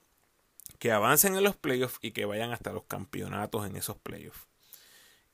que 0.79 0.91
avancen 0.91 1.37
en 1.37 1.45
los 1.45 1.57
playoffs 1.57 1.99
y 2.01 2.13
que 2.13 2.25
vayan 2.25 2.53
hasta 2.53 2.73
los 2.73 2.85
campeonatos 2.85 3.67
en 3.67 3.77
esos 3.77 3.99
playoffs. 3.99 4.47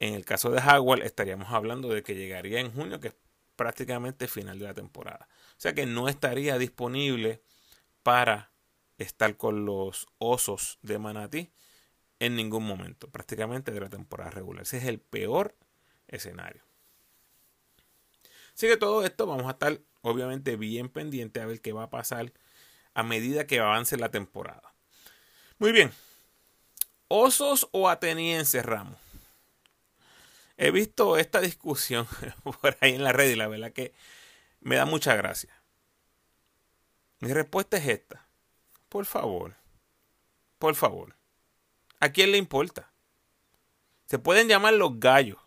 En 0.01 0.15
el 0.15 0.25
caso 0.25 0.51
de 0.51 0.61
Howard 0.61 1.03
estaríamos 1.03 1.53
hablando 1.53 1.89
de 1.89 2.03
que 2.03 2.17
llegaría 2.17 2.59
en 2.59 2.73
junio, 2.73 2.99
que 2.99 3.13
prácticamente 3.57 4.29
final 4.29 4.59
de 4.59 4.65
la 4.67 4.75
temporada. 4.75 5.29
O 5.51 5.61
sea 5.61 5.75
que 5.75 5.87
no 5.87 6.09
estaría 6.09 6.59
disponible 6.59 7.43
para 8.03 8.53
estar 8.99 9.37
con 9.37 9.65
los 9.65 10.07
osos 10.19 10.79
de 10.83 10.99
Manatí 10.99 11.53
en 12.19 12.37
ningún 12.37 12.65
momento, 12.65 13.11
prácticamente 13.11 13.73
de 13.73 13.81
la 13.81 13.89
temporada 13.89 14.31
regular. 14.31 14.63
Ese 14.63 14.79
es 14.79 14.85
el 14.85 15.01
peor 15.01 15.57
escenario. 16.09 16.63
Así 18.55 18.69
que 18.69 18.77
todo 18.77 19.05
esto 19.05 19.27
vamos 19.27 19.47
a 19.47 19.53
estar 19.53 19.81
obviamente 20.03 20.57
bien 20.57 20.89
pendiente 20.89 21.41
a 21.41 21.47
ver 21.47 21.61
qué 21.61 21.73
va 21.73 21.85
a 21.85 21.91
pasar 21.91 22.33
a 22.95 23.03
medida 23.03 23.47
que 23.47 23.61
avance 23.61 23.97
la 23.97 24.11
temporada. 24.11 24.75
Muy 25.59 25.73
bien. 25.73 25.93
¿Osos 27.09 27.69
o 27.73 27.89
atenienses, 27.89 28.65
Ramos? 28.65 29.02
He 30.63 30.71
visto 30.71 31.17
esta 31.17 31.41
discusión 31.41 32.07
por 32.45 32.77
ahí 32.81 32.95
en 32.95 33.03
la 33.03 33.11
red 33.11 33.31
y 33.31 33.35
la 33.35 33.49
verdad 33.49 33.73
que 33.73 33.93
me 34.61 34.77
da 34.77 34.85
mucha 34.85 35.17
gracia. 35.17 35.61
Mi 37.19 37.33
respuesta 37.33 37.79
es 37.79 37.89
esta. 37.89 38.29
Por 38.89 39.05
favor. 39.05 39.57
Por 40.61 40.77
favor. 40.77 41.17
¿A 41.99 42.11
quién 42.11 42.31
le 42.31 42.39
importa? 42.39 42.93
Se 44.07 44.21
pueden 44.21 44.47
llamar 44.47 44.75
los 44.75 45.01
gallos, 45.01 45.39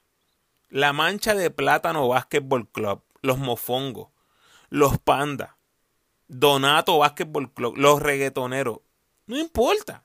la 0.67 0.91
mancha 0.91 1.33
de 1.33 1.49
plátano 1.49 2.09
Basketball 2.09 2.69
Club, 2.69 3.01
los 3.21 3.37
mofongos, 3.37 4.09
los 4.67 4.97
pandas, 4.97 5.51
Donato 6.27 6.97
Basketball 6.97 7.53
Club, 7.53 7.77
los 7.77 8.01
reggaetoneros. 8.01 8.79
No 9.27 9.37
importa. 9.37 10.03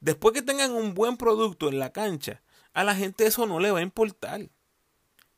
Después 0.00 0.34
que 0.34 0.42
tengan 0.42 0.72
un 0.72 0.92
buen 0.92 1.16
producto 1.16 1.70
en 1.70 1.78
la 1.78 1.90
cancha, 1.90 2.42
a 2.72 2.84
la 2.84 2.94
gente 2.94 3.26
eso 3.26 3.46
no 3.46 3.60
le 3.60 3.70
va 3.70 3.80
a 3.80 3.82
importar. 3.82 4.48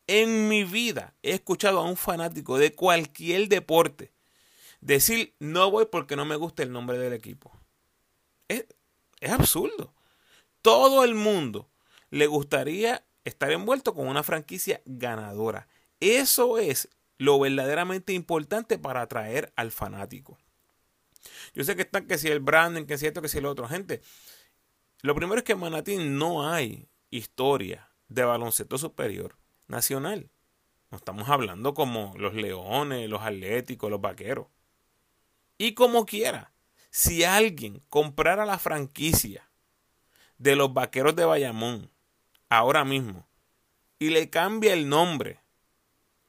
En 0.06 0.48
mi 0.48 0.64
vida 0.64 1.14
he 1.22 1.32
escuchado 1.32 1.78
a 1.78 1.84
un 1.84 1.96
fanático 1.96 2.58
de 2.58 2.74
cualquier 2.74 3.48
deporte 3.48 4.12
decir 4.80 5.34
no 5.38 5.70
voy 5.70 5.86
porque 5.86 6.16
no 6.16 6.24
me 6.24 6.36
gusta 6.36 6.62
el 6.62 6.72
nombre 6.72 6.98
del 6.98 7.12
equipo. 7.12 7.52
Es, 8.48 8.66
es 9.20 9.30
absurdo. 9.30 9.94
Todo 10.60 11.04
el 11.04 11.14
mundo 11.14 11.70
le 12.10 12.26
gustaría 12.26 13.04
estar 13.24 13.50
envuelto 13.52 13.94
con 13.94 14.08
una 14.08 14.22
franquicia 14.22 14.82
ganadora. 14.84 15.68
Eso 16.00 16.58
es 16.58 16.88
lo 17.18 17.38
verdaderamente 17.38 18.12
importante 18.12 18.78
para 18.78 19.02
atraer 19.02 19.52
al 19.56 19.70
fanático. 19.70 20.38
Yo 21.54 21.62
sé 21.64 21.76
que 21.76 21.82
están 21.82 22.06
que 22.06 22.18
si 22.18 22.28
el 22.28 22.40
branding, 22.40 22.84
que 22.84 22.98
si 22.98 23.06
esto, 23.06 23.22
que 23.22 23.28
si 23.28 23.40
lo 23.40 23.50
otro. 23.50 23.68
Gente, 23.68 24.02
lo 25.02 25.14
primero 25.14 25.38
es 25.38 25.44
que 25.44 25.52
en 25.52 25.60
Manatí 25.60 25.96
no 25.96 26.50
hay 26.50 26.88
historia 27.12 27.90
de 28.08 28.24
baloncesto 28.24 28.78
superior 28.78 29.36
nacional. 29.68 30.30
No 30.90 30.96
estamos 30.96 31.28
hablando 31.28 31.74
como 31.74 32.14
los 32.16 32.34
leones, 32.34 33.08
los 33.08 33.22
atléticos, 33.22 33.90
los 33.90 34.00
vaqueros. 34.00 34.48
Y 35.58 35.74
como 35.74 36.04
quiera, 36.06 36.52
si 36.90 37.22
alguien 37.22 37.82
comprara 37.88 38.44
la 38.44 38.58
franquicia 38.58 39.48
de 40.38 40.56
los 40.56 40.74
vaqueros 40.74 41.14
de 41.14 41.24
Bayamón 41.24 41.90
ahora 42.48 42.84
mismo 42.84 43.28
y 43.98 44.10
le 44.10 44.28
cambia 44.28 44.72
el 44.72 44.88
nombre 44.88 45.40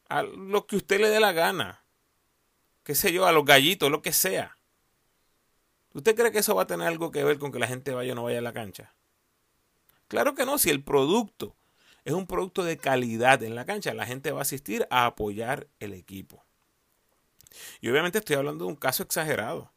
a 0.10 0.22
lo 0.22 0.68
que 0.68 0.76
usted 0.76 1.00
le 1.00 1.10
dé 1.10 1.20
la 1.20 1.32
gana, 1.32 1.84
qué 2.84 2.94
sé 2.94 3.12
yo, 3.12 3.26
a 3.26 3.32
los 3.32 3.46
gallitos, 3.46 3.90
lo 3.90 4.02
que 4.02 4.14
sea. 4.14 4.58
¿Usted 5.94 6.16
cree 6.16 6.32
que 6.32 6.40
eso 6.40 6.56
va 6.56 6.64
a 6.64 6.68
tener 6.68 6.88
algo 6.88 7.12
que 7.12 7.24
ver 7.24 7.40
con 7.40 7.52
que 7.52 7.60
la 7.60 7.68
gente 7.68 7.94
vaya 7.94 8.12
o 8.12 8.16
no 8.16 8.24
vaya 8.24 8.40
a 8.40 8.42
la 8.42 8.54
cancha? 8.54 8.94
Claro 10.14 10.36
que 10.36 10.46
no, 10.46 10.60
si 10.60 10.70
el 10.70 10.84
producto 10.84 11.56
es 12.06 12.14
un 12.14 12.28
producto 12.28 12.64
de 12.64 12.78
calidad 12.78 13.42
en 13.42 13.56
la 13.56 13.66
cancha, 13.66 13.96
la 13.96 14.06
gente 14.06 14.32
va 14.32 14.38
a 14.38 14.42
asistir 14.44 14.86
a 14.92 15.08
apoyar 15.08 15.68
el 15.80 15.92
equipo. 15.94 16.46
Y 17.82 17.90
obviamente 17.90 18.20
estoy 18.20 18.36
hablando 18.36 18.66
de 18.66 18.70
un 18.70 18.76
caso 18.76 19.02
exagerado. 19.02 19.74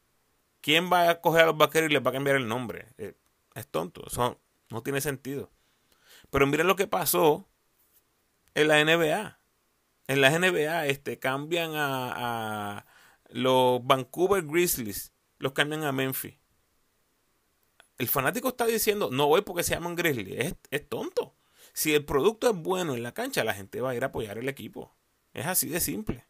¿Quién 0.61 0.93
va 0.93 1.09
a 1.09 1.23
coger 1.23 1.45
a 1.45 1.47
los 1.47 1.57
vaqueros 1.57 1.89
y 1.89 1.95
les 1.95 2.05
va 2.05 2.11
a 2.11 2.13
cambiar 2.13 2.37
el 2.37 2.49
nombre? 2.49 2.89
Eh, 2.99 3.15
es 3.55 3.67
tonto, 3.67 4.05
eso 4.07 4.39
no 4.69 4.83
tiene 4.83 5.01
sentido. 5.01 5.51
Pero 6.29 6.47
miren 6.47 6.67
lo 6.67 6.77
que 6.77 6.87
pasó 6.87 7.49
en 8.53 8.69
la 8.69 8.85
NBA. 8.85 9.39
En 10.07 10.21
la 10.21 10.39
NBA 10.39 10.85
este, 10.89 11.19
cambian 11.19 11.75
a, 11.77 12.77
a 12.77 12.87
los 13.31 13.83
Vancouver 13.87 14.45
Grizzlies, 14.45 15.15
los 15.39 15.53
cambian 15.53 15.85
a 15.85 15.93
Memphis. 15.93 16.35
El 17.99 18.09
fanático 18.09 18.49
está 18.49 18.67
diciendo, 18.67 19.11
no 19.11 19.27
voy 19.27 19.43
porque 19.43 19.63
se 19.63 19.75
llaman 19.75 19.97
Grizzlies. 19.97 20.39
Es, 20.39 20.55
es 20.71 20.89
tonto. 20.89 21.35
Si 21.73 21.95
el 21.95 22.05
producto 22.05 22.51
es 22.51 22.57
bueno 22.57 22.95
en 22.95 23.03
la 23.03 23.13
cancha, 23.13 23.45
la 23.45 23.55
gente 23.55 23.81
va 23.81 23.91
a 23.91 23.95
ir 23.95 24.03
a 24.03 24.09
apoyar 24.09 24.39
el 24.39 24.49
equipo. 24.49 24.95
Es 25.35 25.47
así 25.47 25.69
de 25.69 25.81
simple. 25.81 26.25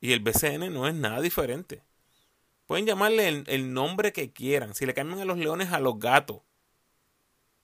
Y 0.00 0.12
el 0.12 0.20
BCN 0.20 0.72
no 0.72 0.88
es 0.88 0.94
nada 0.94 1.20
diferente. 1.20 1.82
Pueden 2.66 2.86
llamarle 2.86 3.44
el, 3.46 3.74
nombre 3.74 4.12
que 4.12 4.32
quieran. 4.32 4.74
Si 4.74 4.86
le 4.86 4.94
cambian 4.94 5.20
a 5.20 5.24
los 5.24 5.36
leones, 5.36 5.72
a 5.72 5.80
los 5.80 5.98
gatos. 5.98 6.40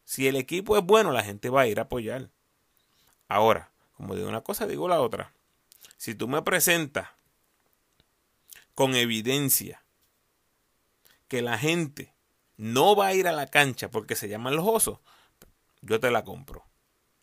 Si 0.05 0.29
el 0.29 0.37
equipo 0.37 0.77
es 0.77 0.85
bueno, 0.85 1.13
la 1.13 1.25
gente 1.25 1.49
va 1.49 1.63
a 1.63 1.67
ir 1.67 1.79
a 1.79 1.85
apoyar. 1.85 2.31
Ahora, 3.27 3.71
como 3.95 4.15
digo 4.15 4.29
una 4.29 4.43
cosa, 4.43 4.67
digo 4.67 4.87
la 4.87 5.01
otra. 5.01 5.33
Si 5.97 6.15
tú 6.15 6.29
me 6.29 6.43
presentas 6.43 7.09
con 8.75 8.95
evidencia 8.95 9.83
que 11.27 11.43
la 11.43 11.57
gente 11.57 12.13
no 12.59 12.95
va 12.95 13.07
a 13.07 13.15
ir 13.15 13.27
a 13.29 13.33
la 13.33 13.47
cancha 13.47 13.91
porque 13.91 14.17
se 14.17 14.29
llaman 14.29 14.57
los 14.57 14.67
osos, 14.67 14.99
yo 15.81 15.99
te 16.01 16.11
la 16.11 16.25
compro. 16.25 16.67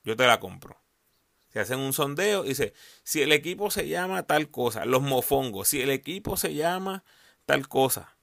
Yo 0.04 0.16
te 0.16 0.26
la 0.26 0.40
compro. 0.40 0.82
Se 1.50 1.60
hacen 1.60 1.80
un 1.80 1.94
sondeo 1.94 2.46
y 2.46 2.50
dice, 2.50 2.74
si 3.04 3.22
el 3.22 3.32
equipo 3.32 3.70
se 3.70 3.88
llama 3.88 4.24
tal 4.24 4.50
cosa, 4.50 4.86
los 4.86 5.02
mofongos, 5.02 5.68
si 5.68 5.82
el 5.82 5.90
equipo 5.90 6.38
se 6.38 6.54
llama 6.54 7.04
tal 7.46 7.68
cosa. 7.68 8.18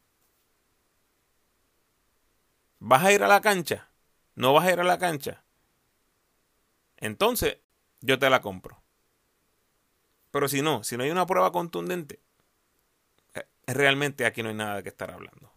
¿Vas 2.78 3.04
a 3.04 3.12
ir 3.12 3.22
a 3.22 3.28
la 3.28 3.40
cancha? 3.40 3.88
¿No 4.34 4.52
vas 4.52 4.66
a 4.66 4.72
ir 4.72 4.80
a 4.80 4.84
la 4.84 4.98
cancha? 4.98 5.44
Entonces, 6.96 7.58
yo 8.00 8.18
te 8.18 8.30
la 8.30 8.40
compro. 8.40 8.82
Pero 10.30 10.48
si 10.48 10.62
no, 10.62 10.82
si 10.82 10.96
no 10.96 11.04
hay 11.04 11.10
una 11.10 11.26
prueba 11.26 11.52
contundente, 11.52 12.20
eh, 13.34 13.46
realmente 13.66 14.24
aquí 14.24 14.42
no 14.42 14.48
hay 14.48 14.54
nada 14.54 14.76
de 14.76 14.82
que 14.82 14.88
estar 14.88 15.10
hablando. 15.10 15.51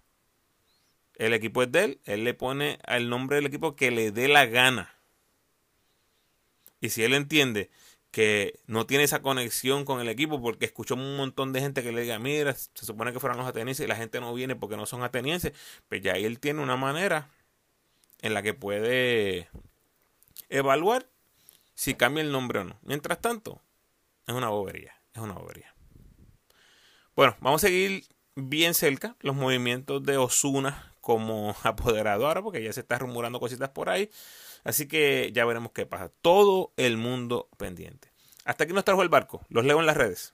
El 1.15 1.33
equipo 1.33 1.63
es 1.63 1.71
de 1.71 1.83
él, 1.83 1.99
él 2.05 2.23
le 2.23 2.33
pone 2.33 2.79
el 2.87 3.09
nombre 3.09 3.37
del 3.37 3.45
equipo 3.45 3.75
que 3.75 3.91
le 3.91 4.11
dé 4.11 4.27
la 4.27 4.45
gana. 4.45 4.93
Y 6.81 6.89
si 6.89 7.03
él 7.03 7.13
entiende 7.13 7.69
que 8.11 8.59
no 8.65 8.85
tiene 8.85 9.03
esa 9.03 9.21
conexión 9.21 9.83
con 9.83 9.99
el 9.99 10.07
equipo 10.07 10.41
porque 10.41 10.65
escuchó 10.65 10.95
un 10.95 11.17
montón 11.17 11.51
de 11.51 11.61
gente 11.61 11.83
que 11.83 11.91
le 11.91 12.01
diga, 12.01 12.17
mira, 12.19 12.53
se 12.53 12.85
supone 12.85 13.11
que 13.11 13.19
fueran 13.19 13.37
los 13.37 13.47
atenienses 13.47 13.85
y 13.85 13.89
la 13.89 13.95
gente 13.95 14.21
no 14.21 14.33
viene 14.33 14.55
porque 14.55 14.77
no 14.77 14.85
son 14.85 15.03
atenienses, 15.03 15.51
pues 15.89 16.01
ya 16.01 16.13
él 16.13 16.39
tiene 16.39 16.61
una 16.61 16.77
manera 16.77 17.29
en 18.21 18.33
la 18.33 18.41
que 18.41 18.53
puede 18.53 19.49
evaluar 20.49 21.07
si 21.73 21.95
cambia 21.95 22.23
el 22.23 22.31
nombre 22.31 22.59
o 22.59 22.63
no. 22.63 22.79
Mientras 22.83 23.19
tanto, 23.19 23.61
es 24.27 24.33
una 24.33 24.47
bobería, 24.47 24.95
es 25.13 25.21
una 25.21 25.33
bobería. 25.33 25.75
Bueno, 27.15 27.35
vamos 27.41 27.63
a 27.63 27.67
seguir 27.67 28.05
bien 28.35 28.73
cerca 28.73 29.15
los 29.19 29.35
movimientos 29.35 30.03
de 30.03 30.17
Osuna 30.17 30.94
como 31.05 31.55
apoderado 31.63 32.25
ahora 32.25 32.41
porque 32.41 32.63
ya 32.63 32.73
se 32.73 32.79
está 32.79 32.97
rumorando 32.97 33.39
cositas 33.39 33.69
por 33.69 33.89
ahí. 33.89 34.09
Así 34.63 34.87
que 34.87 35.31
ya 35.31 35.45
veremos 35.45 35.71
qué 35.71 35.85
pasa. 35.85 36.09
Todo 36.09 36.73
el 36.77 36.97
mundo 36.97 37.47
pendiente. 37.57 38.11
Hasta 38.43 38.63
aquí 38.63 38.73
nos 38.73 38.83
trajo 38.85 39.03
el 39.03 39.09
barco. 39.09 39.45
Los 39.49 39.65
leo 39.65 39.79
en 39.79 39.85
las 39.85 39.95
redes. 39.95 40.33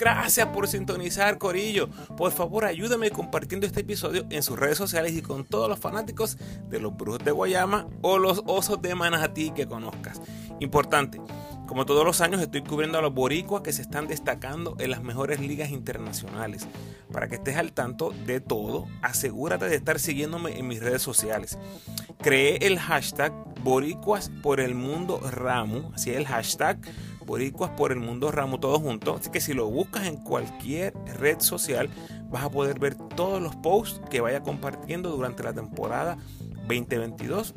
Gracias 0.00 0.48
por 0.48 0.66
sintonizar, 0.66 1.36
Corillo. 1.36 1.90
Por 2.16 2.32
favor, 2.32 2.64
ayúdame 2.64 3.10
compartiendo 3.10 3.66
este 3.66 3.82
episodio 3.82 4.24
en 4.30 4.42
sus 4.42 4.58
redes 4.58 4.78
sociales 4.78 5.12
y 5.12 5.20
con 5.20 5.44
todos 5.44 5.68
los 5.68 5.78
fanáticos 5.78 6.38
de 6.70 6.80
los 6.80 6.96
Brujos 6.96 7.22
de 7.22 7.32
Guayama 7.32 7.86
o 8.00 8.18
los 8.18 8.42
Osos 8.46 8.80
de 8.80 8.94
Manatí 8.94 9.50
que 9.50 9.66
conozcas. 9.66 10.22
Importante, 10.58 11.20
como 11.66 11.84
todos 11.84 12.06
los 12.06 12.22
años 12.22 12.40
estoy 12.40 12.62
cubriendo 12.62 12.96
a 12.96 13.02
los 13.02 13.12
boricuas 13.12 13.62
que 13.62 13.74
se 13.74 13.82
están 13.82 14.08
destacando 14.08 14.74
en 14.78 14.90
las 14.90 15.02
mejores 15.02 15.38
ligas 15.38 15.70
internacionales. 15.70 16.66
Para 17.12 17.28
que 17.28 17.34
estés 17.34 17.56
al 17.56 17.72
tanto 17.72 18.14
de 18.24 18.40
todo, 18.40 18.88
asegúrate 19.02 19.68
de 19.68 19.76
estar 19.76 19.98
siguiéndome 19.98 20.58
en 20.58 20.66
mis 20.66 20.80
redes 20.80 21.02
sociales. 21.02 21.58
Creé 22.22 22.66
el 22.66 22.78
hashtag 22.78 23.34
boricuas 23.62 24.30
por 24.42 24.60
el 24.60 24.74
mundo 24.74 25.20
Ramu, 25.20 25.92
así 25.92 26.10
es 26.10 26.16
el 26.16 26.26
hashtag 26.26 26.78
Por 27.76 27.92
el 27.92 28.00
Mundo 28.00 28.32
Ramo, 28.32 28.58
todos 28.58 28.80
juntos. 28.80 29.20
Así 29.20 29.30
que 29.30 29.40
si 29.40 29.54
lo 29.54 29.68
buscas 29.68 30.06
en 30.06 30.16
cualquier 30.16 30.92
red 31.18 31.38
social, 31.38 31.88
vas 32.28 32.42
a 32.42 32.50
poder 32.50 32.80
ver 32.80 32.96
todos 32.96 33.40
los 33.40 33.54
posts 33.54 34.00
que 34.10 34.20
vaya 34.20 34.42
compartiendo 34.42 35.10
durante 35.10 35.44
la 35.44 35.52
temporada 35.52 36.18
2022-2023. 36.66 37.54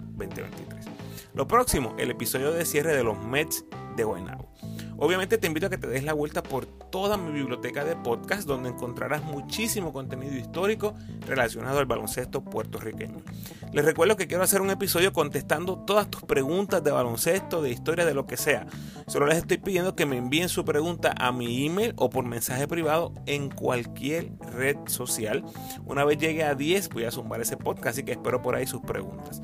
Lo 1.34 1.48
próximo, 1.48 1.96
el 1.98 2.12
episodio 2.12 2.52
de 2.52 2.66
cierre 2.66 2.96
de 2.96 3.04
los 3.04 3.18
Mets 3.18 3.66
de 3.96 4.04
Guaynabo. 4.04 4.48
Obviamente 4.98 5.38
te 5.38 5.48
invito 5.48 5.68
a 5.68 5.70
que 5.70 5.78
te 5.78 5.88
des 5.88 6.04
la 6.04 6.14
vuelta 6.14 6.44
por 6.44 6.66
toda 6.66 7.18
mi 7.18 7.32
biblioteca 7.32 7.84
de 7.84 7.96
podcast 7.96 8.48
donde 8.48 8.70
encontrarás 8.70 9.24
muchísimo 9.24 9.92
contenido 9.92 10.36
histórico 10.36 10.94
relacionado 11.28 11.80
al 11.80 11.86
baloncesto 11.86 12.44
puertorriqueño. 12.44 13.18
Les 13.72 13.84
recuerdo 13.84 14.16
que 14.16 14.28
quiero 14.28 14.44
hacer 14.44 14.62
un 14.62 14.70
episodio 14.70 15.14
contestando 15.14 15.78
todas 15.80 16.10
tus 16.10 16.22
preguntas 16.22 16.84
de 16.84 16.92
baloncesto, 16.92 17.62
de 17.62 17.72
historia, 17.72 18.06
de 18.06 18.14
lo 18.14 18.28
que 18.28 18.38
sea. 18.38 18.68
Solo 19.08 19.26
les 19.26 19.38
estoy 19.38 19.58
pidiendo 19.58 19.96
que 19.96 20.06
me 20.06 20.18
envíen 20.18 20.50
su 20.50 20.64
pregunta 20.64 21.14
a 21.18 21.32
mi 21.32 21.66
email 21.66 21.94
o 21.98 22.10
por 22.10 22.26
mensaje 22.26 22.68
privado 22.68 23.14
en 23.26 23.50
cualquier 23.50 24.32
red 24.54 24.78
social. 24.86 25.44
Una 25.86 26.06
vez 26.06 26.18
llegue 26.18 26.44
a 26.44 26.56
10 26.56 26.90
voy 26.90 27.06
a 27.06 27.12
zumbar 27.12 27.42
ese 27.42 27.58
podcast, 27.58 27.88
así 27.88 28.04
que 28.04 28.12
espero 28.14 28.42
por 28.42 28.56
ahí 28.56 28.68
sus 28.68 28.82
preguntas. 28.82 29.42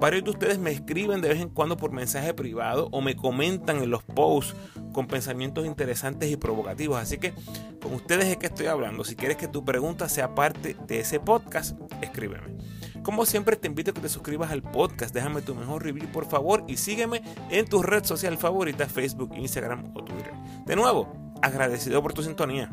Varios 0.00 0.24
de 0.24 0.30
ustedes 0.30 0.58
me 0.58 0.70
escriben 0.70 1.20
de 1.20 1.28
vez 1.28 1.40
en 1.40 1.48
cuando 1.48 1.76
por 1.76 1.92
mensaje 1.92 2.34
privado 2.34 2.88
o 2.90 3.00
me 3.00 3.16
comentan 3.16 3.82
en 3.82 3.90
los 3.90 4.02
posts 4.02 4.54
con 4.92 5.06
pensamientos 5.06 5.66
interesantes 5.66 6.30
y 6.30 6.36
provocativos. 6.36 6.98
Así 6.98 7.18
que 7.18 7.32
con 7.80 7.94
ustedes 7.94 8.26
es 8.26 8.36
que 8.36 8.46
estoy 8.46 8.66
hablando. 8.66 9.04
Si 9.04 9.16
quieres 9.16 9.36
que 9.36 9.48
tu 9.48 9.64
pregunta 9.64 10.08
sea 10.08 10.34
parte 10.34 10.76
de 10.86 11.00
ese 11.00 11.20
podcast, 11.20 11.78
escríbeme. 12.02 12.56
Como 13.02 13.26
siempre 13.26 13.56
te 13.56 13.68
invito 13.68 13.90
a 13.90 13.94
que 13.94 14.00
te 14.00 14.08
suscribas 14.08 14.50
al 14.50 14.62
podcast, 14.62 15.14
déjame 15.14 15.42
tu 15.42 15.54
mejor 15.54 15.84
review 15.84 16.10
por 16.10 16.26
favor 16.26 16.64
y 16.66 16.78
sígueme 16.78 17.22
en 17.50 17.66
tu 17.66 17.82
red 17.82 18.04
social 18.04 18.38
favorita, 18.38 18.86
Facebook, 18.86 19.34
Instagram 19.36 19.92
o 19.94 20.02
Twitter. 20.02 20.32
De 20.64 20.74
nuevo, 20.74 21.34
agradecido 21.42 22.02
por 22.02 22.14
tu 22.14 22.22
sintonía. 22.22 22.70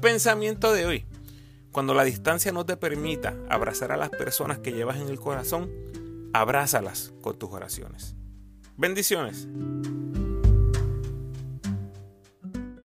Pensamiento 0.00 0.72
de 0.72 0.86
hoy. 0.86 1.04
Cuando 1.72 1.92
la 1.92 2.04
distancia 2.04 2.52
no 2.52 2.64
te 2.64 2.76
permita 2.76 3.34
abrazar 3.48 3.90
a 3.90 3.96
las 3.96 4.10
personas 4.10 4.60
que 4.60 4.72
llevas 4.72 4.98
en 4.98 5.08
el 5.08 5.18
corazón, 5.18 5.70
abrázalas 6.32 7.12
con 7.20 7.36
tus 7.36 7.50
oraciones. 7.50 8.14
Bendiciones. 8.76 9.48